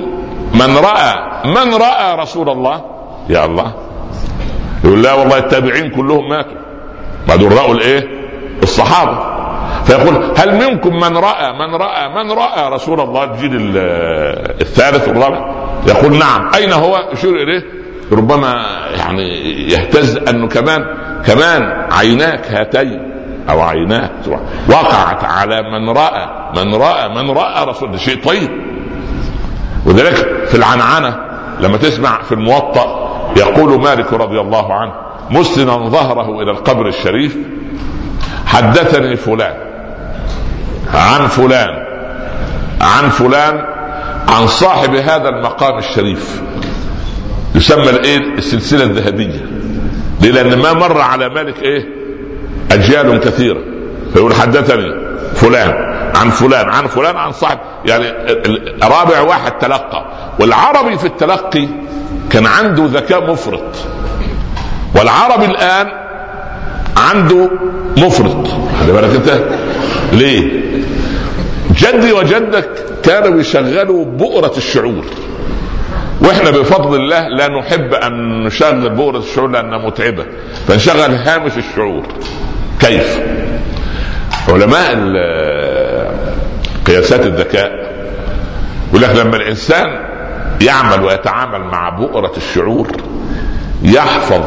من 0.55 0.77
رأى 0.77 1.15
من 1.45 1.75
رأى 1.75 2.17
رسول 2.19 2.49
الله؟ 2.49 2.85
يا 3.29 3.45
الله. 3.45 3.73
يقول 4.85 5.03
لا 5.03 5.13
والله 5.13 5.39
التابعين 5.39 5.91
كلهم 5.91 6.29
ماتوا. 6.29 6.59
بعدين 7.29 7.53
رأوا 7.53 7.75
الإيه؟ 7.75 8.09
الصحابة. 8.63 9.36
فيقول 9.87 10.33
هل 10.37 10.55
منكم 10.55 10.97
من 10.97 11.17
راى 11.17 11.53
من 11.53 11.75
راى 11.75 12.09
من 12.09 12.33
رأى 12.33 12.73
رسول 12.73 13.01
الله 13.01 13.25
الجيل 13.25 13.73
الثالث 14.61 15.09
والرابع؟ 15.09 15.55
يقول 15.87 16.19
نعم. 16.19 16.51
أين 16.55 16.73
هو؟ 16.73 17.09
يشير 17.13 17.31
إليه. 17.31 17.63
ربما 18.13 18.67
يعني 18.99 19.29
يهتز 19.73 20.17
أنه 20.17 20.49
كمان 20.49 20.85
كمان 21.27 21.63
عيناك 21.93 22.47
هاتين 22.51 23.13
أو 23.51 23.61
عيناك. 23.61 24.11
وقعت 24.69 25.25
على 25.25 25.63
من 25.63 25.91
راى 25.91 26.29
من 26.57 26.75
راى 26.75 27.09
من 27.09 27.31
رأى 27.31 27.65
رسول 27.65 28.01
شيء 28.01 28.25
طيب. 28.25 28.51
وذلك 29.87 30.15
في 30.47 30.55
العنعنة 30.55 31.17
لما 31.61 31.77
تسمع 31.77 32.23
في 32.23 32.33
الموطأ 32.33 33.07
يقول 33.37 33.81
مالك 33.83 34.13
رضي 34.13 34.41
الله 34.41 34.75
عنه 34.75 34.93
مسلما 35.31 35.89
ظهره 35.89 36.43
إلى 36.43 36.51
القبر 36.51 36.87
الشريف 36.89 37.37
حدثني 38.47 39.17
فلان. 39.17 39.55
عن 40.95 41.27
فلان 41.27 41.69
عن 42.81 43.09
فلان 43.09 43.65
عن 44.29 44.47
صاحب 44.47 44.95
هذا 44.95 45.29
المقام 45.29 45.79
الشريف. 45.79 46.43
يسمى 47.55 47.91
الإيه؟ 47.91 48.19
السلسلة 48.19 48.85
الذهبية. 48.85 49.47
ليه 50.21 50.31
لأن 50.31 50.59
ما 50.59 50.73
مر 50.73 51.01
على 51.01 51.29
مالك 51.29 51.63
إيه؟ 51.63 51.89
أجيال 52.73 53.21
كثيرة. 53.21 53.61
فيقول 54.13 54.35
حدثني 54.35 54.95
فلان 55.35 55.75
عن 56.17 56.31
فلان 56.31 56.69
عن 56.71 56.87
فلان 56.87 57.17
عن 57.17 57.33
صاحب. 57.33 57.59
يعني 57.85 58.13
رابع 58.83 59.21
واحد 59.21 59.53
تلقى. 59.53 60.07
والعربي 60.41 60.99
في 60.99 61.07
التلقي 61.07 61.69
كان 62.31 62.47
عنده 62.47 62.85
ذكاء 62.87 63.33
مفرط. 63.33 63.77
والعربي 64.95 65.45
الآن 65.45 66.06
عنده 66.97 67.51
مفرط. 67.97 68.47
خلي 68.81 68.93
بالك 68.93 69.15
انت. 69.15 69.41
ليه؟ 70.13 70.61
جدي 71.77 72.13
وجدك 72.13 72.71
كانوا 73.03 73.41
يشغلوا 73.41 74.05
بؤرة 74.05 74.53
الشعور. 74.57 75.05
وإحنا 76.21 76.51
بفضل 76.51 76.97
الله 76.97 77.29
لا 77.29 77.49
نحب 77.49 77.95
أن 77.95 78.45
نشغل 78.45 78.91
بؤرة 78.91 79.19
الشعور 79.19 79.49
لأنها 79.49 79.79
متعبة. 79.79 80.27
فنشغل 80.69 81.15
هامش 81.15 81.53
الشعور. 81.57 82.07
كيف؟ 82.81 83.19
علماء 84.49 84.95
قياسات 86.87 87.27
الذكاء 87.27 87.71
يقول 88.89 89.03
لك 89.03 89.11
لما 89.17 89.37
الإنسان 89.37 89.87
يعمل 90.61 91.05
ويتعامل 91.05 91.61
مع 91.61 91.89
بؤرة 91.89 92.33
الشعور 92.37 92.89
يحفظ 93.83 94.43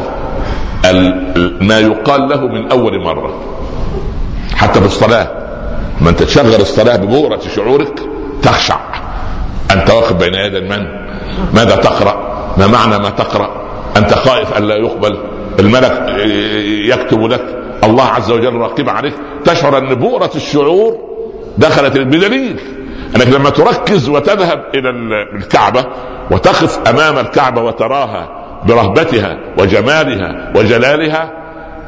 ما 1.60 1.78
يقال 1.78 2.28
له 2.28 2.46
من 2.46 2.70
أول 2.70 3.04
مرة. 3.04 3.34
حتى 4.54 4.80
في 4.80 4.86
الصلاة 4.86 5.28
ما 6.00 6.10
انت 6.10 6.22
تشغل 6.22 6.60
الصلاة 6.60 6.96
ببؤرة 6.96 7.40
شعورك 7.56 8.00
تخشع. 8.42 8.80
أنت 9.70 9.90
واقف 9.90 10.12
بين 10.12 10.34
يدي 10.34 10.60
من 10.60 10.86
ماذا 11.54 11.76
تقرأ؟ 11.76 12.30
ما 12.58 12.66
معنى 12.66 12.98
ما 12.98 13.10
تقرأ؟ 13.10 13.50
أنت 13.96 14.14
خائف 14.14 14.58
الا 14.58 14.76
يقبل. 14.76 15.18
الملك 15.58 16.16
يكتب 16.84 17.22
لك 17.22 17.44
الله 17.84 18.04
عز 18.04 18.30
وجل 18.30 18.54
راقب 18.54 18.88
عليك. 18.88 19.14
تشعر 19.44 19.78
أن 19.78 19.94
بؤرة 19.94 20.30
الشعور 20.36 20.98
دخلت 21.58 21.98
بدليل. 21.98 22.60
أنك 23.16 23.28
لما 23.28 23.50
تركز 23.50 24.08
وتذهب 24.08 24.64
إلى 24.74 24.90
الكعبة 25.36 25.84
وتقف 26.30 26.88
أمام 26.88 27.18
الكعبة 27.18 27.62
وتراها 27.62 28.39
برهبتها 28.64 29.38
وجمالها 29.58 30.52
وجلالها 30.56 31.32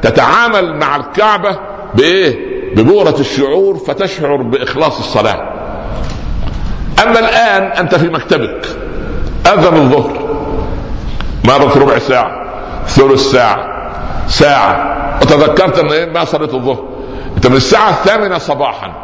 تتعامل 0.01 0.77
مع 0.77 0.95
الكعبة 0.95 1.59
بإيه؟ 1.95 2.53
ببؤرة 2.75 3.15
الشعور 3.19 3.77
فتشعر 3.77 4.41
بإخلاص 4.41 4.99
الصلاة. 4.99 5.53
أما 7.03 7.19
الآن 7.19 7.63
أنت 7.63 7.95
في 7.95 8.09
مكتبك 8.09 8.65
أذن 9.45 9.75
الظهر 9.75 10.23
مرت 11.45 11.77
ربع 11.77 11.99
ساعة 11.99 12.31
ثلث 12.87 13.21
ساعة 13.21 13.67
ساعة 14.27 14.99
وتذكرت 15.21 15.79
إن 15.79 15.91
إيه؟ 15.91 16.05
ما 16.05 16.25
صليت 16.25 16.53
الظهر 16.53 16.85
أنت 17.35 17.47
من 17.47 17.55
الساعة 17.55 17.89
الثامنة 17.89 18.37
صباحا 18.37 19.02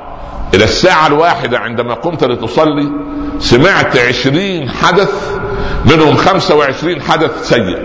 إلى 0.53 0.63
الساعة 0.63 1.07
الواحدة 1.07 1.59
عندما 1.59 1.93
قمت 1.93 2.23
لتصلي 2.23 2.91
سمعت 3.39 3.97
عشرين 3.97 4.69
حدث 4.69 5.39
منهم 5.85 6.15
خمسة 6.15 6.55
وعشرين 6.55 7.01
حدث 7.01 7.49
سيء. 7.49 7.79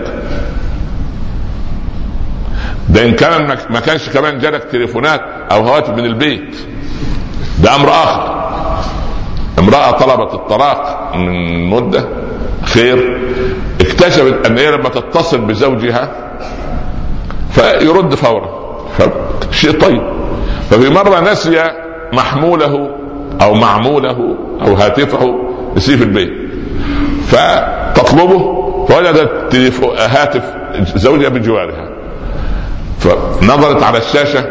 ده 2.89 3.05
إن 3.05 3.11
كان 3.11 3.57
ما 3.69 3.79
كانش 3.79 4.09
كمان 4.09 4.39
جالك 4.39 4.63
تليفونات 4.63 5.21
أو 5.51 5.67
هواتف 5.67 5.89
من 5.89 6.05
البيت. 6.05 6.55
ده 7.63 7.75
أمر 7.75 7.89
آخر. 7.89 8.45
امرأة 9.59 9.91
طلبت 9.91 10.33
الطلاق 10.33 11.11
من 11.15 11.69
مدة 11.69 12.07
خير. 12.63 13.21
اكتشفت 13.81 14.45
أن 14.45 14.57
هي 14.57 14.71
لما 14.71 14.89
تتصل 14.89 15.37
بزوجها 15.37 16.11
فيرد 17.51 18.15
فورا. 18.15 18.49
شيء 19.51 19.79
طيب. 19.79 20.01
ففي 20.69 20.89
مرة 20.89 21.31
نسي 21.31 21.84
محموله 22.15 22.89
أو 23.41 23.53
معموله 23.53 24.35
أو 24.61 24.73
هاتفه 24.73 25.35
نسيه 25.75 25.95
في 25.95 26.03
البيت. 26.03 26.31
فتطلبه 27.27 28.65
فوجدت 28.89 29.55
هاتف 29.99 30.43
زوجها 30.95 31.29
بجوارها 31.29 31.89
فنظرت 32.99 33.83
على 33.83 33.97
الشاشة 33.97 34.45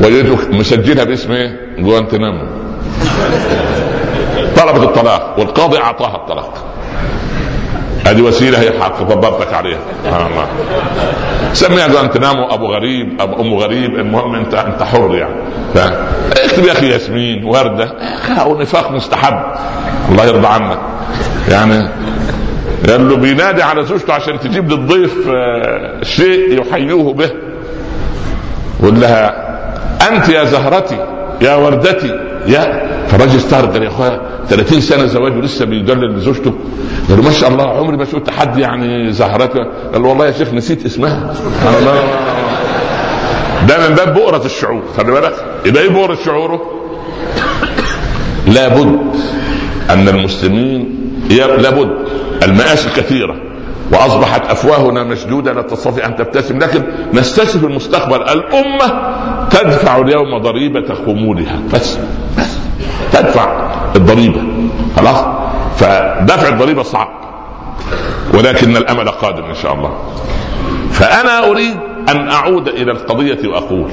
وجدته 0.00 0.58
مسجلها 0.58 1.04
باسم 1.04 1.32
إيه؟ 1.32 1.60
جوانتنامو 1.78 2.42
طلبت 4.56 4.82
الطلاق 4.82 5.34
والقاضي 5.38 5.78
أعطاها 5.78 6.16
الطلاق. 6.16 6.64
هذه 8.06 8.22
وسيلة 8.22 8.60
هي 8.60 8.80
حق 8.80 9.02
طبرتك 9.02 9.54
عليها. 9.54 9.78
سبحان 10.04 10.26
الله. 10.26 10.46
سميها 11.52 11.88
جوانتنامو 11.88 12.44
أبو 12.44 12.66
غريب 12.66 13.20
ابو 13.20 13.42
أم 13.42 13.54
غريب. 13.54 13.94
المهم 13.94 14.34
انت 14.34 14.54
أنت 14.54 14.82
حر 14.82 15.14
يعني. 15.14 15.34
اكتب 16.44 16.64
يا 16.66 16.72
أخي 16.72 16.90
ياسمين 16.90 17.44
وردة. 17.44 17.92
أو 18.40 18.60
نفاق 18.60 18.90
مستحب. 18.90 19.34
الله 20.10 20.24
يرضى 20.24 20.46
عنك. 20.46 20.78
يعني 21.48 21.88
قال 22.88 23.08
له 23.08 23.16
بينادي 23.16 23.62
على 23.62 23.84
زوجته 23.84 24.12
عشان 24.12 24.40
تجيب 24.40 24.70
للضيف 24.72 25.28
آه، 25.28 26.02
شيء 26.02 26.60
يحيوه 26.60 27.12
به. 27.14 27.30
يقول 28.80 29.00
لها 29.00 29.48
أنت 30.10 30.28
يا 30.28 30.44
زهرتي 30.44 30.98
يا 31.40 31.54
وردتي 31.54 32.20
يا 32.46 32.88
فالراجل 33.08 33.36
استغرب 33.36 33.72
قال 33.72 33.82
يا 33.82 33.88
أخويا 33.88 34.20
30 34.48 34.80
سنة 34.80 35.06
زواج 35.06 35.36
ولسه 35.36 35.64
بيدلل 35.64 36.16
لزوجته. 36.16 36.54
قال 37.08 37.24
ما 37.24 37.30
شاء 37.30 37.50
الله 37.50 37.64
عمري 37.64 37.96
ما 37.96 38.04
شفت 38.04 38.30
حد 38.30 38.58
يعني 38.58 39.12
زهرته. 39.12 39.60
قال 39.92 40.06
والله 40.06 40.26
يا 40.26 40.32
شيخ 40.32 40.54
نسيت 40.54 40.86
اسمها. 40.86 41.34
ده 43.68 43.88
من 43.88 43.94
باب 43.94 44.14
بؤرة 44.14 44.44
الشعور 44.44 44.82
خلي 44.96 45.12
بالك. 45.12 45.34
يبقى 45.66 45.82
إيه 45.82 45.90
بؤرة 45.90 46.18
شعوره؟ 46.24 46.60
لابد 48.46 48.98
أن 49.90 50.08
المسلمين 50.08 50.98
لابد. 51.58 51.90
المآسي 52.42 52.88
كثيرة 52.96 53.36
وأصبحت 53.92 54.50
أفواهنا 54.50 55.04
مشدودة 55.04 55.52
لا 55.52 55.62
تستطيع 55.62 56.06
أن 56.06 56.16
تبتسم. 56.16 56.58
لكن 56.58 56.82
نستشف 57.14 57.64
المستقبل. 57.64 58.22
الأمة 58.22 59.12
تدفع 59.50 59.96
اليوم 59.96 60.38
ضريبة 60.38 60.94
خمولها. 60.94 61.60
بس 61.74 61.98
بس 62.38 62.58
تدفع 63.12 63.70
الضريبة. 63.96 64.42
خلاص؟ 64.96 65.24
فدفع 65.78 66.48
الضريبة 66.48 66.82
صعب 66.82 67.08
ولكن 68.34 68.76
الأمل 68.76 69.08
قادم 69.08 69.44
إن 69.44 69.54
شاء 69.54 69.74
الله. 69.74 69.98
فأنا 70.92 71.50
أريد 71.50 71.76
أن 72.08 72.28
أعود 72.28 72.68
إلى 72.68 72.92
القضية 72.92 73.48
وأقول 73.48 73.90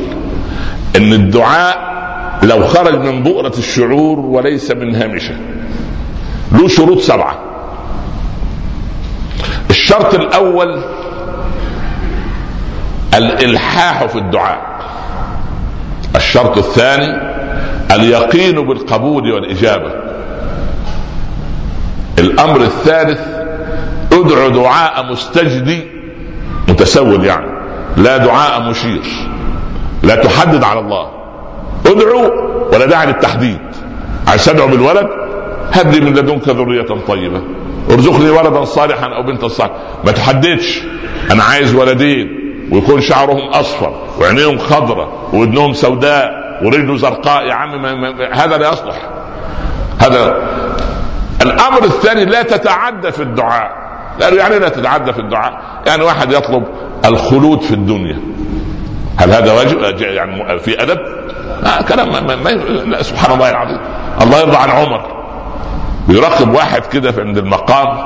إن 0.96 1.14
الدعاء 1.14 1.96
لو 2.44 2.68
خرج 2.68 3.00
من 3.00 3.24
بؤرة 3.24 3.54
الشعور 3.58 4.20
وليس 4.20 4.72
من 4.72 4.96
هامشة. 4.96 5.36
له 6.52 6.68
شروط 6.68 7.00
سبعة. 7.00 7.40
الشرط 9.70 10.14
الأول 10.14 10.84
الإلحاح 13.14 14.06
في 14.06 14.16
الدعاء. 14.16 14.62
الشرط 16.16 16.58
الثاني 16.58 17.36
اليقين 17.92 18.68
بالقبول 18.68 19.32
والإجابة. 19.32 20.05
الأمر 22.26 22.62
الثالث 22.62 23.20
ادعو 24.12 24.50
دعاء 24.50 25.12
مستجدي 25.12 25.88
متسول 26.70 27.26
يعني 27.26 27.46
لا 27.98 28.18
دعاء 28.18 28.70
مشير 28.70 29.02
لا 30.04 30.16
تحدد 30.16 30.64
على 30.64 30.80
الله. 30.80 31.10
ادعو 31.86 32.32
ولا 32.74 32.86
داعي 32.86 33.08
للتحديد. 33.08 33.60
عايز 34.28 34.46
تدعو 34.46 34.68
بالولد؟ 34.68 35.08
هب 35.72 35.92
لي 35.92 36.00
من 36.00 36.14
لدنك 36.14 36.50
ذرية 36.50 36.88
طيبة. 37.08 37.42
ارزقني 37.92 38.30
ولدا 38.30 38.66
صالحا 38.66 39.08
أو 39.16 39.24
بنتا 39.24 39.48
صالحا 39.48 39.76
ما 40.06 40.12
تحددش. 40.12 40.82
أنا 41.32 41.44
عايز 41.44 41.76
ولدين 41.76 42.28
ويكون 42.72 43.02
شعرهم 43.02 43.48
أصفر 43.50 43.94
وعينيهم 44.20 44.58
خضراء 44.58 45.10
ودنهم 45.34 45.74
سوداء 45.74 46.32
ورجله 46.64 46.98
زرقاء. 46.98 47.44
يا 47.48 47.54
عم 47.54 47.82
ما 47.82 47.96
ما 47.96 48.34
هذا 48.34 48.58
لا 48.58 48.70
يصلح. 48.74 49.10
هذا 50.00 50.36
الأمر 51.42 51.84
الثاني 51.84 52.26
لا 52.26 52.42
تتعدى 52.44 53.12
في 53.12 53.24
الدعاء. 53.24 53.72
قالوا 54.22 54.40
يعني 54.40 54.60
لا 54.60 54.70
تتعدى 54.70 55.14
في 55.14 55.20
الدعاء. 55.20 55.62
يعني 55.88 56.04
واحد 56.04 56.32
يطلب 56.32 56.64
الخلود 57.06 57.62
في 57.62 57.74
الدنيا. 57.74 58.20
هل 59.18 59.32
هذا 59.32 59.54
واجب؟ 59.54 60.02
يعني 60.02 60.60
في 60.60 60.84
أدب؟ 60.84 61.00
آه 61.66 61.82
كلام 61.82 62.26
ما 62.28 62.36
ما 62.86 63.02
سبحان 63.02 63.34
الله 63.34 63.50
العظيم. 63.50 63.80
الله 64.22 64.40
يرضى 64.40 64.58
عن 64.58 64.70
عمر. 64.70 65.26
بيراقب 66.08 66.54
واحد 66.54 66.86
كده 66.86 67.14
عند 67.18 67.38
المقام 67.38 67.98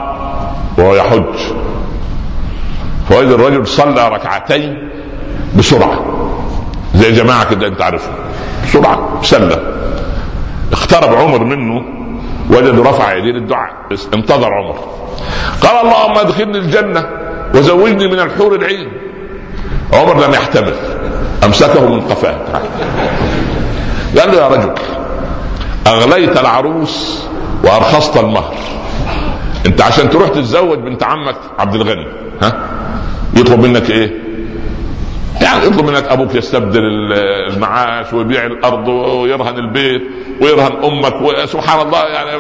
وهو 0.78 0.96
يحج. 0.96 1.36
فوجد 3.10 3.28
الرجل 3.28 3.68
صلى 3.68 4.10
ركعتين 4.10 4.90
بسرعة. 5.58 6.00
زي 6.96 7.12
جماعة 7.12 7.50
كده 7.50 7.68
انت 7.68 7.82
عارفهم. 7.82 8.16
بسرعة 8.64 9.22
سلم 9.22 9.60
اقترب 10.72 11.16
عمر 11.16 11.44
منه 11.44 11.84
وجد 12.50 12.80
رفع 12.80 13.14
يديه 13.14 13.32
للدعاء. 13.32 13.74
انتظر 14.14 14.54
عمر. 14.54 14.80
قال 15.62 15.86
اللهم 15.86 16.18
ادخلني 16.18 16.58
الجنة 16.58 17.10
وزوجني 17.56 18.08
من 18.08 18.20
الحور 18.20 18.56
العين. 18.56 18.92
عمر 19.94 20.26
لم 20.26 20.34
يحتمل. 20.34 20.74
أمسكه 21.44 21.90
من 21.90 22.02
قفاه. 22.02 22.38
قال 24.20 24.32
له 24.32 24.38
يا 24.38 24.48
رجل 24.48 24.74
أغليت 25.88 26.40
العروس 26.40 27.24
وأرخصت 27.64 28.18
المهر. 28.18 28.56
أنت 29.66 29.82
عشان 29.82 30.10
تروح 30.10 30.30
تتزوج 30.30 30.80
بنت 30.80 31.04
عمك 31.04 31.36
عبد 31.60 31.76
الغني 31.76 32.08
ها؟ 32.42 32.54
يطلب 33.36 33.60
منك 33.60 33.90
إيه؟ 33.90 34.29
يعني 35.42 35.66
يطلب 35.66 35.86
منك 35.86 36.04
أبوك 36.08 36.36
يستبدل 36.36 36.80
المعاش 37.50 38.14
ويبيع 38.14 38.46
الأرض 38.46 38.88
ويرهن 38.88 39.58
البيت 39.58 40.02
ويرهن 40.42 40.84
أمك 40.84 41.22
وسبحان 41.22 41.88
الله 41.88 42.04
يعني 42.06 42.32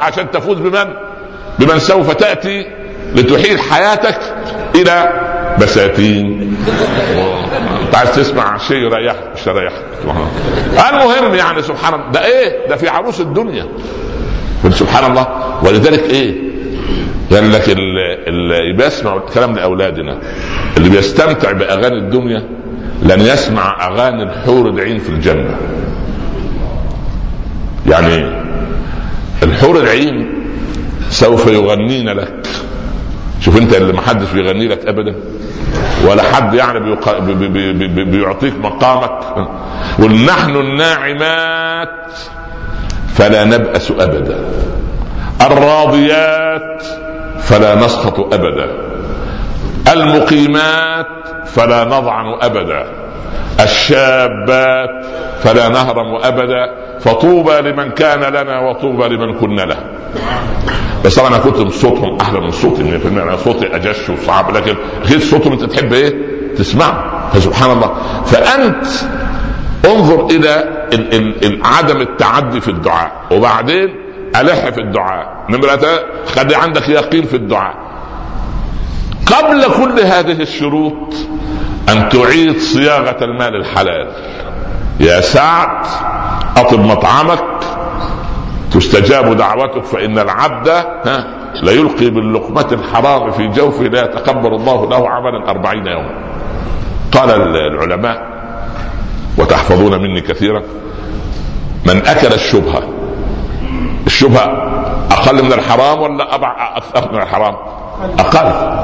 عشان 0.00 0.30
تفوز 0.30 0.58
بمن؟ 0.58 0.94
بمن 1.58 1.78
سوف 1.78 2.12
تأتي 2.12 2.66
لتحيل 3.14 3.60
حياتك 3.60 4.18
إلى 4.74 5.12
بساتين. 5.60 6.56
انت 7.86 7.94
عايز 7.94 8.10
تسمع 8.14 8.58
شيء 8.58 8.76
يريحك 8.76 9.24
مش 9.34 9.46
يريحك. 9.46 9.82
المهم 10.92 11.34
يعني 11.34 11.62
سبحان 11.62 11.94
الله 11.94 12.10
ده 12.12 12.24
إيه؟ 12.24 12.68
ده 12.68 12.76
في 12.76 12.88
عروس 12.88 13.20
الدنيا. 13.20 13.66
سبحان 14.70 15.10
الله. 15.10 15.26
ولذلك 15.64 16.02
إيه؟ 16.10 16.47
قال 17.30 17.52
لك 17.52 17.64
اللي 17.68 18.72
بيسمع 18.72 19.16
الكلام 19.16 19.54
لأولادنا 19.56 20.18
اللي 20.76 20.88
بيستمتع 20.88 21.52
بأغاني 21.52 21.98
الدنيا 21.98 22.42
لن 23.02 23.20
يسمع 23.20 23.86
أغاني 23.88 24.22
الحور 24.22 24.68
العين 24.68 24.98
في 24.98 25.08
الجنة. 25.08 25.56
يعني 27.86 28.30
الحور 29.42 29.80
العين 29.80 30.30
سوف 31.10 31.46
يغنين 31.46 32.08
لك. 32.08 32.46
شوف 33.40 33.56
انت 33.56 33.74
اللي 33.74 33.92
ما 33.92 34.00
حدش 34.00 34.30
بيغني 34.32 34.68
لك 34.68 34.86
ابدا 34.86 35.14
ولا 36.06 36.22
حد 36.22 36.54
يعني 36.54 36.80
بيق... 36.80 37.18
بي 37.18 37.48
بي 37.48 37.72
بي 37.72 38.04
بيعطيك 38.04 38.54
مقامك. 38.62 39.48
ونحن 39.98 40.56
الناعمات 40.56 42.12
فلا 43.14 43.44
نبأس 43.44 43.90
أبدا. 43.90 44.38
الراضيات 45.52 46.82
فلا 47.40 47.74
نسخط 47.74 48.34
أبدا. 48.34 48.68
المقيمات 49.92 51.06
فلا 51.46 51.84
نضعن 51.84 52.26
أبدا. 52.42 52.86
الشابات 53.60 55.06
فلا 55.40 55.68
نهرم 55.68 56.14
أبدا. 56.22 56.74
فطوبى 57.00 57.60
لمن 57.60 57.90
كان 57.90 58.20
لنا 58.20 58.60
وطوبى 58.60 59.08
لمن 59.08 59.34
كنا 59.38 59.62
له. 59.62 59.76
بس 61.04 61.18
أنا 61.18 61.38
كنت 61.38 61.72
صوتهم 61.72 62.18
أحلى 62.20 62.40
من 62.40 62.50
صوتي 62.50 62.82
100% 62.82 63.22
أنا 63.22 63.36
صوتي 63.36 63.76
أجش 63.76 64.10
وصعب 64.10 64.56
لكن 64.56 64.74
أكيد 65.04 65.20
صوتهم 65.20 65.52
أنت 65.52 65.64
تحب 65.64 65.92
إيه؟ 65.92 66.14
تسمعه. 66.56 67.28
فسبحان 67.32 67.70
الله. 67.70 67.94
فأنت 68.26 68.86
انظر 69.86 70.26
إلى 70.26 70.64
عدم 71.64 72.00
التعدي 72.00 72.60
في 72.60 72.68
الدعاء. 72.68 73.12
وبعدين 73.30 74.07
ألح 74.36 74.68
في 74.68 74.80
الدعاء. 74.80 75.44
نمرة 75.50 75.88
خلي 76.26 76.54
عندك 76.54 76.88
يقين 76.88 77.24
في 77.24 77.36
الدعاء. 77.36 77.74
قبل 79.26 79.64
كل 79.64 80.00
هذه 80.00 80.42
الشروط 80.42 81.14
أن 81.88 82.08
تعيد 82.08 82.58
صياغة 82.58 83.24
المال 83.24 83.56
الحلال. 83.56 84.08
يا 85.00 85.20
سعد 85.20 85.86
أطب 86.56 86.80
مطعمك. 86.80 87.44
تستجاب 88.72 89.36
دعوتك 89.36 89.84
فإن 89.84 90.18
العبد 90.18 90.68
ها 90.68 91.38
ليلقي 91.62 92.10
باللقمة 92.10 92.68
الحرام 92.72 93.30
في 93.30 93.46
جوفه 93.46 93.84
لا 93.84 94.04
يتقبل 94.04 94.54
الله 94.54 94.88
له 94.88 95.08
عملا 95.08 95.50
أربعين 95.50 95.86
يوما. 95.86 96.28
قال 97.12 97.30
العلماء 97.56 98.38
وتحفظون 99.38 100.02
مني 100.02 100.20
كثيرا 100.20 100.62
من 101.86 102.06
أكل 102.06 102.34
الشبهة 102.34 102.82
الشبهة 104.06 104.44
أقل 105.10 105.44
من 105.44 105.52
الحرام 105.52 106.00
ولا 106.00 106.34
أبع 106.34 106.76
أكثر 106.76 107.12
من 107.12 107.22
الحرام؟ 107.22 107.56
أقل. 108.18 108.78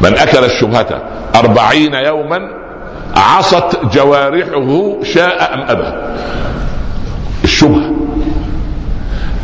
من 0.00 0.18
أكل 0.18 0.44
الشبهة 0.44 1.02
أربعين 1.36 1.94
يوما 1.94 2.38
عصت 3.16 3.84
جوارحه 3.92 4.96
شاء 5.02 5.54
أم 5.54 5.60
أبى. 5.60 5.92
الشبهة. 7.44 7.90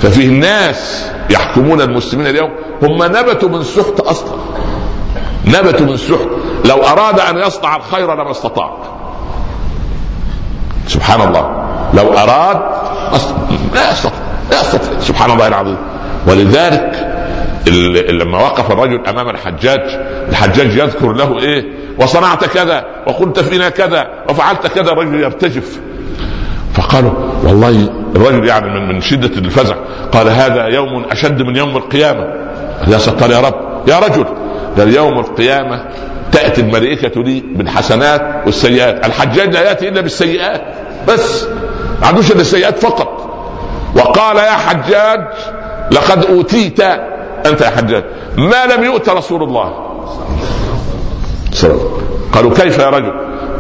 ففيه 0.01 0.29
ناس 0.29 1.11
يحكمون 1.31 1.81
المسلمين 1.81 2.27
اليوم 2.27 2.51
هم 2.83 3.03
نبتوا 3.03 3.49
من 3.49 3.63
سحت 3.63 4.01
أصلا. 4.01 4.39
نبتوا 5.47 5.87
من 5.87 5.97
سحت. 5.97 6.29
لو 6.65 6.77
أراد 6.77 7.21
أن 7.21 7.39
يصنع 7.39 7.77
الخير 7.77 8.15
لما 8.15 8.31
استطاع. 8.31 8.77
سبحان 10.87 11.21
الله. 11.29 11.65
لو 11.95 12.13
أراد 12.13 12.61
لا 13.13 13.17
يستطيع 13.17 13.59
لا 13.75 13.93
يستطيع. 13.93 14.28
سبحان 15.01 15.31
الله 15.31 15.49
العظيم. 15.49 15.77
ولذلك 16.27 17.15
لما 18.11 18.39
وقف 18.39 18.71
الرجل 18.71 19.07
أمام 19.07 19.29
الحجاج 19.29 19.81
الحجاج 20.29 20.77
يذكر 20.77 21.13
له 21.13 21.41
إيه؟ 21.41 21.65
وصنعت 21.99 22.45
كذا 22.45 22.85
وقلت 23.07 23.41
فينا 23.41 23.69
كذا 23.69 24.07
وفعلت 24.29 24.67
كذا 24.67 24.93
الرجل 24.93 25.21
يرتجف. 25.21 25.81
فقالوا 26.75 27.13
والله 27.45 27.91
الرجل 28.17 28.49
يعني 28.49 28.81
من, 28.81 29.01
شدة 29.01 29.39
الفزع. 29.39 29.77
قال 30.13 30.29
هذا 30.29 30.67
يوم 30.67 31.05
أشد 31.11 31.43
من 31.43 31.57
يوم 31.57 31.77
القيامة. 31.77 32.25
يا 32.87 32.99
ستار 32.99 33.31
يا 33.31 33.41
رب. 33.41 33.89
يا 33.89 33.99
رجل 33.99 34.25
قال 34.79 34.95
يوم 34.95 35.19
القيامة 35.19 35.85
تأتي 36.33 36.61
الملائكة 36.61 37.23
لي 37.23 37.43
بالحسنات 37.55 38.23
والسيئات. 38.47 39.07
الحجاج 39.07 39.55
لا 39.55 39.69
يأتي 39.69 39.89
إلا 39.89 40.01
بالسيئات. 40.01 40.63
بس 41.09 41.47
ما 42.01 42.07
عندوش 42.07 42.33
إلا 42.33 42.41
السيئات 42.41 42.79
فقط. 42.79 43.18
وقال 43.97 44.37
يا 44.37 44.51
حجاج 44.51 45.21
لقد 45.93 46.25
أوتيت. 46.25 46.81
أنت 47.47 47.61
يا 47.61 47.71
حجاج. 47.71 48.05
ما 48.37 48.67
لم 48.67 48.85
يؤت 48.85 49.09
رسول 49.09 49.43
الله. 49.43 49.73
قالوا 52.35 52.55
كيف 52.55 52.79
يا 52.79 52.89
رجل؟ 52.89 53.13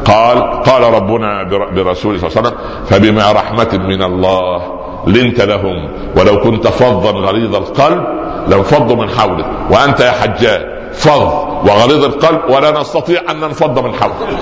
قال 0.04 0.62
قال 0.62 0.82
ربنا 0.82 1.42
برسوله 1.74 2.18
صلى 2.18 2.28
الله 2.28 2.38
عليه 2.38 2.48
وسلم 2.48 2.58
فبما 2.86 3.32
رحمة 3.32 3.68
من 3.72 4.02
الله 4.02 4.62
لنت 5.06 5.40
لهم 5.40 5.90
ولو 6.16 6.40
كنت 6.40 6.68
فظا 6.68 7.10
غليظ 7.10 7.56
القلب 7.56 8.04
لانفضوا 8.48 8.96
من 8.96 9.10
حولك. 9.10 9.46
وأنت 9.70 10.00
يا 10.00 10.10
حجاج 10.10 10.62
فظ 10.92 11.32
وغليظ 11.68 12.04
القلب 12.04 12.40
ولا 12.50 12.80
نستطيع 12.80 13.20
أن 13.30 13.40
ننفض 13.40 13.78
من 13.78 13.94
حولك. 13.94 14.38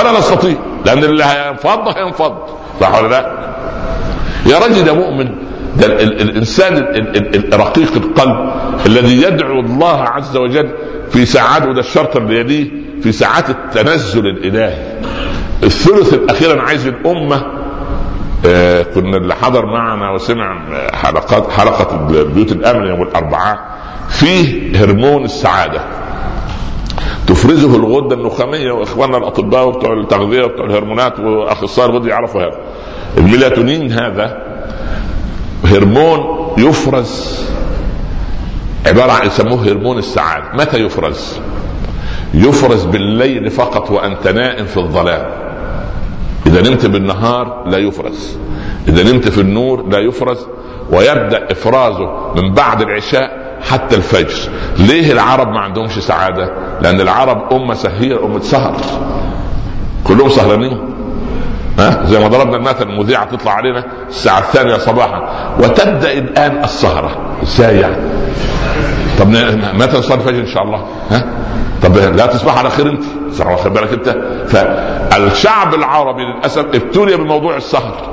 ولا 0.00 0.18
نستطيع 0.18 0.56
لأن 0.86 0.98
اللي 0.98 1.24
هينفض 1.24 1.88
هينفض 1.96 2.36
صح 2.80 2.98
ولا 2.98 3.08
لا؟ 3.08 3.52
يا 4.46 4.58
رجل 4.58 4.88
يا 4.88 4.92
مؤمن 4.92 5.28
ده 5.76 5.86
الإنسان 6.02 6.74
رقيق 7.54 7.92
القلب 7.96 8.52
الذي 8.86 9.22
يدعو 9.22 9.60
الله 9.60 10.00
عز 10.00 10.36
وجل 10.36 10.70
في 11.10 11.26
ساعات 11.26 11.62
وده 11.62 11.80
الشرط 11.80 12.16
اللي 12.16 12.40
يليه 12.40 12.70
في 13.02 13.12
ساعات 13.12 13.50
التنزل 13.50 14.26
الإلهي. 14.26 14.98
الثلث 15.62 16.14
الأخير 16.14 16.52
أنا 16.52 16.62
عايز 16.62 16.86
الأمة 16.86 17.42
آه 18.46 18.82
كنا 18.82 19.16
اللي 19.16 19.34
حضر 19.34 19.66
معنا 19.66 20.10
وسمع 20.10 20.60
حلقات 20.92 21.50
حلقة 21.50 21.96
بيوت 22.22 22.52
الأمن 22.52 22.86
يوم 22.86 23.02
الأربعاء 23.02 23.58
فيه 24.08 24.72
هرمون 24.84 25.24
السعادة. 25.24 25.80
تفرزه 27.26 27.76
الغدة 27.76 28.16
النخامية 28.16 28.72
وإخواننا 28.72 29.16
الأطباء 29.18 29.68
وبتوع 29.68 29.92
التغذية 29.92 30.42
وبتوع 30.44 30.66
الهرمونات 30.66 31.20
وأخصائي 31.20 31.90
الغده 31.90 32.10
يعرفوا 32.10 32.40
هذا. 32.40 32.58
الميلاتونين 33.18 33.92
هذا 33.92 34.42
هرمون 35.64 36.48
يفرز 36.58 37.42
عبارة 38.86 39.12
عن 39.12 39.26
يسموه 39.26 39.68
هرمون 39.68 39.98
السعادة. 39.98 40.44
متى 40.54 40.76
يفرز؟ 40.76 41.38
يفرز 42.34 42.84
بالليل 42.84 43.50
فقط 43.50 43.90
وأنت 43.90 44.28
نائم 44.28 44.64
في 44.64 44.76
الظلام. 44.76 45.26
إذا 46.46 46.70
نمت 46.70 46.86
بالنهار 46.86 47.64
لا 47.66 47.78
يفرز. 47.78 48.36
إذا 48.88 49.12
نمت 49.12 49.28
في 49.28 49.40
النور 49.40 49.88
لا 49.88 49.98
يفرز. 49.98 50.46
ويبدأ 50.90 51.52
إفرازه 51.52 52.32
من 52.36 52.54
بعد 52.54 52.82
العشاء 52.82 53.58
حتى 53.70 53.96
الفجر. 53.96 54.50
ليه 54.78 55.12
العرب 55.12 55.48
ما 55.48 55.60
عندهمش 55.60 55.98
سعادة؟ 55.98 56.52
لأن 56.80 57.00
العرب 57.00 57.52
أمة 57.52 57.74
سهيره 57.74 58.26
أمة 58.26 58.40
سهر. 58.40 58.76
كلهم 60.04 60.28
سهرانين. 60.28 60.91
ها؟ 61.78 62.04
زي 62.04 62.18
ما 62.18 62.28
ضربنا 62.28 62.56
المثل 62.56 62.82
المذيعة 62.82 63.24
تطلع 63.24 63.52
علينا 63.52 63.84
الساعة 64.08 64.38
الثانية 64.38 64.76
صباحا. 64.76 65.22
وتبدأ 65.60 66.12
الآن 66.12 66.64
السهرة. 66.64 67.36
إزاي 67.42 67.80
يعني؟ 67.80 67.96
طب 69.18 69.28
متى 69.74 69.98
نصلي 69.98 70.14
الفجر 70.14 70.40
إن 70.40 70.46
شاء 70.46 70.62
الله. 70.62 70.86
ها؟ 71.10 71.24
طب 71.82 71.96
لا 71.96 72.26
تصبح 72.26 72.58
على 72.58 72.70
خير 72.70 72.90
أنت. 72.90 73.04
واخد 73.46 73.72
بالك 73.72 73.92
أنت؟ 73.92 74.16
فالشعب 74.48 75.74
العربي 75.74 76.22
للأسف 76.22 76.64
ابتلي 76.64 77.16
بموضوع 77.16 77.56
السهر. 77.56 78.12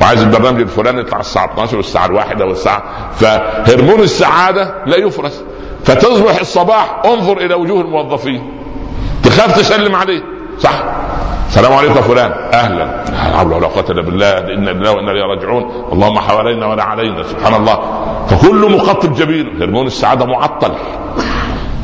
وعايز 0.00 0.22
البرنامج 0.22 0.60
الفلاني 0.60 1.00
يطلع 1.00 1.20
الساعة 1.20 1.52
12 1.52 1.76
والساعة 1.76 2.06
الواحدة 2.06 2.44
والساعة. 2.46 2.82
فهرمون 3.14 4.00
السعادة 4.00 4.74
لا 4.86 4.96
يفرز. 4.96 5.42
فتصبح 5.84 6.40
الصباح 6.40 7.02
انظر 7.04 7.38
إلى 7.38 7.54
وجوه 7.54 7.80
الموظفين. 7.80 8.52
تخاف 9.22 9.58
تسلم 9.58 9.94
عليه. 9.94 10.22
صح. 10.62 10.84
السلام 11.48 11.72
عليكم 11.72 11.96
يا 11.96 12.00
فلان. 12.00 12.32
أهلا. 12.52 13.04
لا 13.10 13.36
حول 13.36 13.52
ولا 13.52 13.66
قوة 13.66 13.84
إلا 13.90 14.02
بالله. 14.02 14.38
إنا 14.38 14.70
لله 14.70 14.90
وإنا 14.92 15.10
إليه 15.10 15.22
راجعون. 15.22 15.62
اللهم 15.92 16.18
حوالينا 16.18 16.66
ولا 16.66 16.84
علينا. 16.84 17.22
سبحان 17.22 17.54
الله. 17.54 17.78
فكل 18.26 18.72
مقطب 18.72 19.14
جبين 19.14 19.62
هرمون 19.62 19.86
السعادة 19.86 20.26
معطل. 20.26 20.72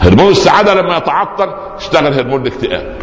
هرمون 0.01 0.31
السعادة 0.31 0.75
لما 0.75 0.97
يتعطل 0.97 1.49
اشتغل 1.77 2.15
هرمون 2.15 2.43
الاكتئاب. 2.43 2.97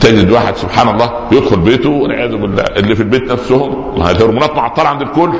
تجد 0.00 0.30
واحد 0.30 0.56
سبحان 0.56 0.88
الله 0.88 1.10
يدخل 1.32 1.56
بيته 1.56 1.90
والعياذ 1.90 2.36
بالله. 2.36 2.64
اللي 2.76 2.94
في 2.94 3.02
البيت 3.02 3.32
نفسهم 3.32 3.94
الهرمونات 3.96 4.56
معطلة 4.56 4.88
عند 4.88 5.02
الكل. 5.02 5.32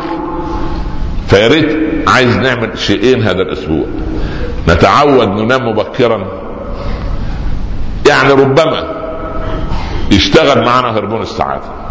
فيا 1.27 1.49
ريت 1.49 1.69
عايز 2.09 2.37
نعمل 2.37 2.79
شيئين 2.79 3.23
هذا 3.23 3.43
الأسبوع. 3.43 3.85
نتعود 4.69 5.29
ننام 5.29 5.69
مبكرا. 5.69 6.44
يعني 8.09 8.33
ربما 8.33 9.05
يشتغل 10.13 10.65
معنا 10.65 10.99
هرمون 10.99 11.23
السعادة. 11.23 11.85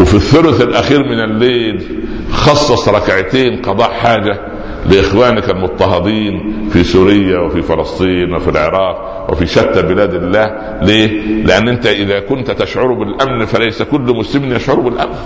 وفي 0.00 0.14
الثلث 0.14 0.60
الأخير 0.60 0.98
من 0.98 1.20
الليل 1.20 2.04
خصص 2.32 2.88
ركعتين 2.88 3.62
قضاء 3.62 3.90
حاجة 3.90 4.40
لإخوانك 4.86 5.50
المضطهدين 5.50 6.68
في 6.72 6.84
سوريا 6.84 7.38
وفي 7.38 7.62
فلسطين 7.62 8.34
وفي 8.34 8.50
العراق 8.50 9.26
وفي 9.30 9.46
شتى 9.46 9.82
بلاد 9.82 10.14
الله. 10.14 10.78
ليه؟ 10.82 11.42
لأن 11.44 11.68
أنت 11.68 11.86
إذا 11.86 12.20
كنت 12.20 12.50
تشعر 12.50 12.92
بالأمن 12.92 13.44
فليس 13.44 13.82
كل 13.82 14.16
مسلم 14.18 14.52
يشعر 14.52 14.80
بالأمن. 14.80 15.16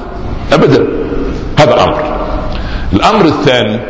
ابدا. 0.52 0.86
هذا 1.58 1.84
أمر. 1.84 2.26
الأمر 2.92 3.24
الثاني 3.24 3.80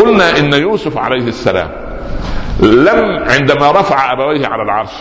قلنا 0.00 0.38
إن 0.38 0.52
يوسف 0.52 0.98
عليه 0.98 1.28
السلام 1.28 1.70
لم 2.62 3.24
عندما 3.30 3.70
رفع 3.70 4.12
أبويه 4.12 4.46
على 4.46 4.62
العرش 4.62 4.92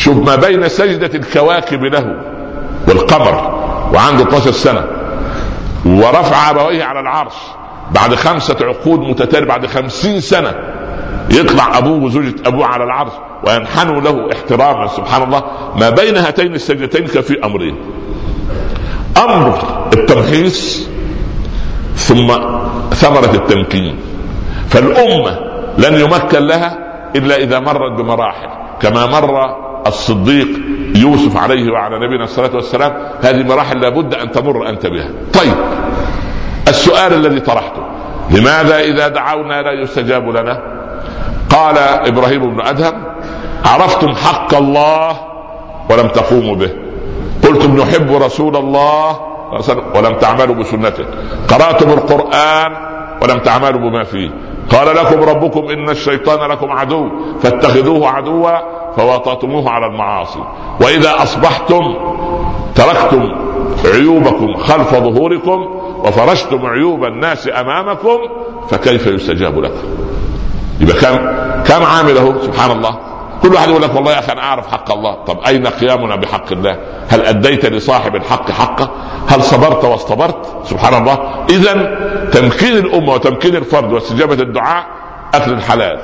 شوف 0.00 0.16
ما 0.16 0.36
بين 0.36 0.68
سجدة 0.68 1.18
الكواكب 1.18 1.84
له 1.84 2.16
والقمر 2.88 3.34
وعنده 3.94 4.22
12 4.22 4.50
سنة 4.50 4.84
ورفع 5.86 6.50
أبويه 6.50 6.84
على 6.84 7.00
العرش 7.00 7.34
بعد 7.90 8.14
خمسة 8.14 8.56
عقود 8.60 9.00
متتالية 9.00 9.46
بعد 9.46 9.66
خمسين 9.66 10.20
سنة 10.20 10.54
يطلع 11.30 11.78
أبوه 11.78 12.02
وزوجة 12.02 12.34
أبوه 12.46 12.66
على 12.66 12.84
العرش 12.84 13.12
وينحنوا 13.46 14.00
له 14.00 14.32
احتراما 14.32 14.86
سبحان 14.86 15.22
الله. 15.22 15.42
ما 15.76 15.90
بين 15.90 16.16
هاتين 16.16 16.54
السجدتين 16.54 17.06
كفي 17.06 17.44
أمرين. 17.44 17.76
أمر 19.16 19.58
التمحيص 19.92 20.88
ثم 21.94 22.28
ثمرة 22.90 23.34
التمكين. 23.34 23.96
فالأمة 24.68 25.38
لن 25.78 26.00
يمكن 26.00 26.46
لها 26.46 26.78
إلا 27.16 27.36
إذا 27.36 27.58
مرت 27.58 27.98
بمراحل 27.98 28.48
كما 28.80 29.06
مر 29.06 29.69
الصديق 29.86 30.48
يوسف 30.96 31.36
عليه 31.36 31.72
وعلى 31.72 32.06
نبينا 32.06 32.24
الصلاة 32.24 32.54
والسلام 32.54 32.92
هذه 33.20 33.42
مراحل 33.42 33.80
لابد 33.80 34.14
أن 34.14 34.32
تمر 34.32 34.68
أنت 34.68 34.86
بها. 34.86 35.10
طيب 35.34 35.54
السؤال 36.68 37.12
الذي 37.14 37.40
طرحته 37.40 37.82
لماذا 38.30 38.80
إذا 38.80 39.08
دعونا 39.08 39.62
لا 39.62 39.72
يستجاب 39.72 40.28
لنا؟ 40.28 40.60
قال 41.50 41.78
إبراهيم 41.78 42.54
بن 42.54 42.60
أدهم 42.60 43.04
عرفتم 43.64 44.14
حق 44.14 44.54
الله 44.54 45.16
ولم 45.90 46.08
تقوموا 46.08 46.56
به. 46.56 46.70
قلتم 47.48 47.76
نحب 47.76 48.12
رسول 48.12 48.56
الله 48.56 49.20
ولم 49.94 50.18
تعملوا 50.18 50.54
بسنته. 50.54 51.04
قرأتم 51.48 51.90
القرآن 51.90 52.72
ولم 53.22 53.38
تعملوا 53.38 53.80
بما 53.80 54.04
فيه. 54.04 54.30
قال 54.70 54.96
لكم 54.96 55.22
ربكم 55.22 55.68
إن 55.70 55.90
الشيطان 55.90 56.50
لكم 56.50 56.70
عدو 56.70 57.08
فاتخذوه 57.42 58.08
عدوا 58.08 58.79
فوطأتموه 58.96 59.70
على 59.70 59.86
المعاصي. 59.86 60.40
وإذا 60.80 61.22
أصبحتم 61.22 61.94
تركتم 62.74 63.28
عيوبكم 63.84 64.54
خلف 64.54 64.94
ظهوركم 64.94 65.80
وفرشتم 65.98 66.66
عيوب 66.66 67.04
الناس 67.04 67.48
أمامكم 67.48 68.18
فكيف 68.68 69.06
يستجاب 69.06 69.58
لكم؟ 69.58 69.88
يبقى 70.80 70.94
كم 71.00 71.16
كم 71.62 71.84
عامله 71.84 72.42
سبحان 72.42 72.70
الله. 72.70 72.96
كل 73.42 73.54
واحد 73.54 73.68
يقول 73.68 73.82
لك 73.82 73.94
والله 73.94 74.12
يا 74.12 74.18
أخي 74.18 74.32
أنا 74.32 74.42
أعرف 74.42 74.66
حق 74.66 74.92
الله. 74.92 75.24
طب 75.24 75.38
أين 75.46 75.66
قيامنا 75.66 76.16
بحق 76.16 76.52
الله؟ 76.52 76.76
هل 77.08 77.20
أديت 77.20 77.66
لصاحب 77.66 78.16
الحق 78.16 78.50
حقه؟ 78.50 78.90
هل 79.28 79.42
صبرت 79.42 79.84
واصطبرت؟ 79.84 80.46
سبحان 80.64 81.02
الله. 81.02 81.18
اذا 81.50 81.72
تمكين 82.32 82.76
الأمة 82.76 83.12
وتمكين 83.12 83.56
الفرد 83.56 83.92
واستجابة 83.92 84.34
الدعاء 84.34 84.86
أكل 85.34 85.52
الحلال. 85.52 86.00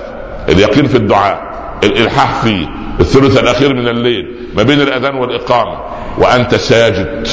اليقين 0.48 0.86
في 0.86 0.96
الدعاء. 0.96 1.55
الإلحاح 1.84 2.42
فيه 2.42 2.66
الثلث 3.00 3.38
الأخير 3.38 3.74
من 3.74 3.88
الليل 3.88 4.36
ما 4.54 4.62
بين 4.62 4.80
الأذان 4.80 5.14
والإقامة 5.14 5.78
وأنت 6.18 6.54
ساجد. 6.54 7.28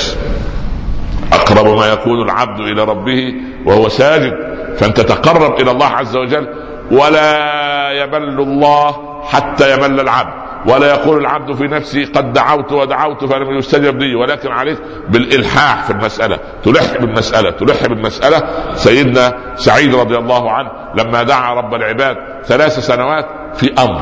أقرب 1.34 1.78
ما 1.78 1.86
يكون 1.86 2.22
العبد 2.22 2.60
إلى 2.60 2.84
ربه 2.84 3.34
وهو 3.66 3.90
ساجد 3.90 4.34
فانت 4.78 5.02
تقرب 5.02 5.62
إلى 5.62 5.72
الله 5.72 5.86
عز 5.86 6.16
وجل 6.16 6.48
ولا 6.92 7.92
يمل 7.92 8.40
الله 8.40 8.96
حتى 9.24 9.74
يمل 9.74 10.00
العبد. 10.00 10.43
ولا 10.66 10.88
يقول 10.88 11.22
العبد 11.22 11.56
في 11.56 11.64
نفسه 11.64 12.06
قد 12.06 12.34
دعوت 12.34 12.72
ودعوت 12.72 13.26
فلم 13.26 13.58
يستجب 13.58 13.98
لي 13.98 14.16
ولكن 14.16 14.52
عليك 14.52 14.78
بالإلحاح 15.10 15.84
في 15.84 15.92
المسألة. 15.92 16.40
تلح 16.64 16.98
بالمسألة 17.02 17.52
تلح 17.52 17.88
بالمسألة. 17.88 18.42
سيدنا 18.76 19.34
سعيد 19.56 19.96
رضي 19.96 20.18
الله 20.18 20.52
عنه 20.52 20.70
لما 20.98 21.24
دعا 21.24 21.54
رب 21.54 21.74
العباد 21.74 22.16
ثلاث 22.46 22.80
سنوات 22.80 23.26
في 23.56 23.74
أمر 23.80 24.02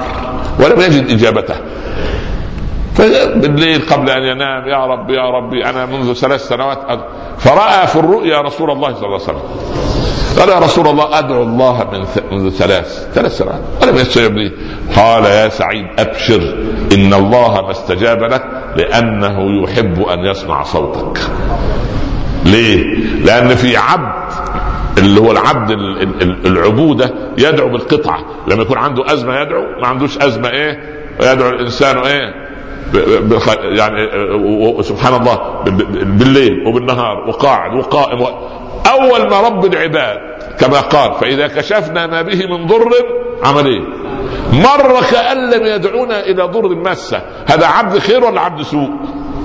ولم 0.59 0.82
يجد 0.82 1.09
إجابته. 1.12 1.55
بالليل 3.35 3.81
قبل 3.89 4.09
أن 4.09 4.23
ينام 4.23 4.67
يا 4.67 4.85
رب 4.85 5.09
يا 5.09 5.29
ربي 5.29 5.65
أنا 5.65 5.85
منذ 5.85 6.13
ثلاث 6.13 6.47
سنوات 6.47 6.79
فرأى 7.37 7.87
في 7.87 7.95
الرؤيا 7.95 8.41
رسول 8.41 8.71
الله 8.71 8.93
صلى 8.93 9.05
الله 9.05 9.19
عليه 9.21 9.23
وسلم. 9.23 9.41
قال 10.39 10.49
يا 10.49 10.59
رسول 10.59 10.87
الله 10.87 11.19
أدعو 11.19 11.43
الله 11.43 11.89
من 11.91 12.05
منذ 12.31 12.49
ثلاث 12.49 13.07
ثلاث 13.13 13.37
سنوات. 13.37 13.61
ولم 13.81 13.95
يستجب 13.95 14.33
لي 14.33 14.51
قال 14.95 15.25
يا 15.25 15.49
سعيد 15.49 15.85
أبشر 15.99 16.41
إن 16.93 17.13
الله 17.13 17.61
ما 17.61 17.71
استجاب 17.71 18.23
لك 18.23 18.43
لأنه 18.75 19.63
يحب 19.63 20.01
أن 20.01 20.25
يسمع 20.25 20.63
صوتك. 20.63 21.21
ليه؟ 22.45 22.83
لأن 23.25 23.55
في 23.55 23.77
عبد 23.77 24.31
اللي 24.97 25.21
هو 25.21 25.31
العبد 25.31 25.71
العبودة 26.45 27.13
يدعو 27.37 27.69
بالقطعة. 27.69 28.19
لما 28.47 28.61
يكون 28.61 28.77
عنده 28.77 29.13
أزمة 29.13 29.39
يدعو 29.39 29.61
ما 29.81 29.87
عندوش 29.87 30.17
أزمة 30.17 30.49
إيه؟ 30.49 30.79
يدعو 31.21 31.49
الإنسان 31.49 31.97
إيه؟ 31.97 32.40
يعني 33.63 34.07
سبحان 34.83 35.13
الله 35.13 35.63
بالليل 36.03 36.67
وبالنهار 36.67 37.29
وقاعد 37.29 37.75
وقائم 37.75 38.25
أول 38.91 39.29
ما 39.29 39.41
رب 39.41 39.65
العباد 39.65 40.17
كما 40.59 40.79
قال 40.79 41.13
فإذا 41.13 41.47
كشفنا 41.47 42.07
ما 42.07 42.21
به 42.21 42.45
من 42.47 42.67
ضر 42.67 42.89
عمل 43.43 43.65
إيه؟ 43.65 43.81
مر 44.53 45.01
كأن 45.11 45.49
لم 45.49 45.65
يدعونا 45.65 46.19
إلى 46.19 46.43
ضر 46.43 46.75
مسه 46.75 47.21
هذا 47.47 47.65
عبد 47.65 47.99
خير 47.99 48.23
ولا 48.23 48.41
عبد 48.41 48.61
سوء؟ 48.61 48.89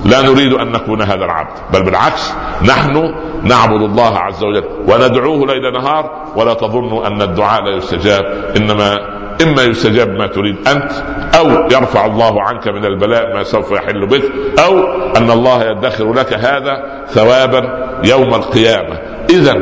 لا 0.05 0.21
نريد 0.21 0.53
أن 0.53 0.71
نكون 0.71 1.01
هذا 1.01 1.25
العبد 1.25 1.53
بل 1.73 1.83
بالعكس 1.83 2.33
نحن 2.61 3.13
نعبد 3.43 3.81
الله 3.81 4.17
عز 4.17 4.43
وجل 4.43 4.63
وندعوه 4.87 5.45
ليل 5.47 5.73
نهار 5.73 6.25
ولا 6.35 6.53
تظنوا 6.53 7.07
أن 7.07 7.21
الدعاء 7.21 7.63
لا 7.63 7.75
يستجاب 7.77 8.51
إنما 8.57 9.16
إما 9.41 9.63
يستجاب 9.63 10.09
ما 10.09 10.27
تريد 10.27 10.67
أنت 10.67 10.91
أو 11.37 11.49
يرفع 11.49 12.05
الله 12.05 12.41
عنك 12.41 12.67
من 12.67 12.85
البلاء 12.85 13.33
ما 13.33 13.43
سوف 13.43 13.71
يحل 13.71 14.07
بك 14.07 14.23
أو 14.65 14.83
أن 15.17 15.31
الله 15.31 15.63
يدخر 15.63 16.13
لك 16.13 16.33
هذا 16.33 17.03
ثوابا 17.07 17.89
يوم 18.03 18.33
القيامة. 18.33 18.99
اذا 19.29 19.55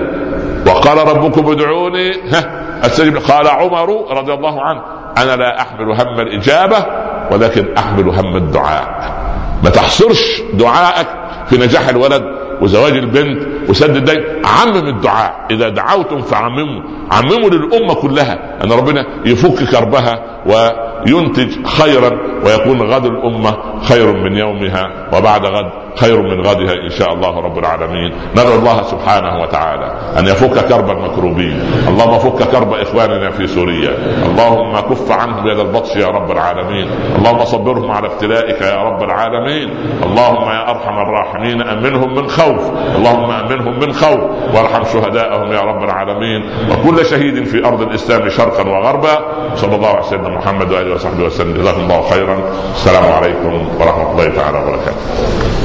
وقال 0.68 0.98
ربكم 0.98 1.52
ادعوني 1.52 2.12
ها 2.30 2.66
استجب 2.86 3.18
قال 3.18 3.48
عمر 3.48 4.18
رضي 4.18 4.34
الله 4.34 4.62
عنه 4.62 4.82
أنا 5.18 5.36
لا 5.36 5.62
أحمل 5.62 5.92
هم 5.92 6.20
الإجابة 6.20 6.86
ولكن 7.32 7.78
أحمل 7.78 8.10
هم 8.10 8.36
الدعاء. 8.36 9.16
ما 9.64 9.70
تحصرش 9.70 10.42
دعائك 10.54 11.08
في 11.50 11.58
نجاح 11.58 11.90
الولد 11.90 12.24
وزواج 12.62 12.94
البنت 12.94 13.48
وسد 13.70 13.96
الدين 13.96 14.24
عمم 14.46 14.88
الدعاء. 14.88 15.46
إذا 15.52 15.70
دعوتم 15.70 16.22
فعمموا. 16.22 16.82
عمموا 17.12 17.50
للأمة 17.50 17.94
كلها. 17.94 18.64
أن 18.64 18.72
ربنا 18.72 19.06
يفك 19.26 19.64
كربها 19.72 20.20
وينتج 20.46 21.66
خيرا 21.66 22.12
ويكون 22.46 22.82
غد 22.82 23.06
الأمة 23.06 23.58
خير 23.82 24.14
من 24.14 24.38
يومها 24.38 25.10
وبعد 25.14 25.46
غد 25.46 25.72
خير 25.96 26.22
من 26.22 26.48
غدها 26.48 26.74
إن 26.74 26.90
شاء 26.90 27.14
الله 27.14 27.40
رب 27.40 27.58
العالمين. 27.58 28.14
ندعو 28.32 28.56
الله 28.56 28.82
سبحانه 28.84 29.42
وتعالى 29.42 29.92
أن 30.20 30.26
يفك 30.26 30.66
كرب 30.68 30.90
المكروبين. 30.90 31.60
اللهم 31.88 32.20
فك 32.20 32.52
كرب 32.52 32.74
إخواننا 32.74 33.32
في 33.32 33.48
سوريا. 33.48 33.92
اللهم 34.26 34.80
كف 34.80 35.12
عنهم 35.12 35.48
يد 35.48 35.60
البطش 35.60 35.96
يا 35.96 36.08
رب 36.08 36.32
العالمين. 36.32 36.90
اللهم 37.18 37.46
صبرهم 37.46 37.92
على 37.92 38.08
ابتلائك 38.08 38.62
يا 38.62 38.76
رب 38.76 39.04
العالمين. 39.04 39.70
اللهم 40.04 40.50
يا 40.50 40.70
أرحم 40.70 40.98
الراحمين 40.98 41.62
أمنهم 41.62 42.16
من 42.16 42.28
خوف. 42.46 42.62
اللهم 42.96 43.32
آمنهم 43.32 43.80
من 43.80 43.94
خوف 43.94 44.20
وارحم 44.54 44.84
شهداءهم 44.94 45.52
يا 45.52 45.62
رب 45.62 45.84
العالمين. 45.84 46.42
وكل 46.72 47.06
شهيد 47.06 47.44
في 47.46 47.66
أرض 47.66 47.82
الإسلام 47.82 48.30
شرقا 48.30 48.70
وغربا. 48.70 49.20
صلى 49.56 49.76
الله 49.76 49.88
على 49.88 50.04
سيدنا 50.04 50.30
محمد 50.30 50.72
وآله 50.72 50.96
وصحبه 50.96 51.24
وسلم. 51.24 51.54
جزاكم 51.54 51.82
الله 51.82 52.02
خيرا. 52.10 52.38
السلام 52.76 53.12
عليكم 53.12 53.68
ورحمة 53.80 54.12
الله 54.12 54.28
تعالى 54.30 54.58
وبركاته. 54.58 55.56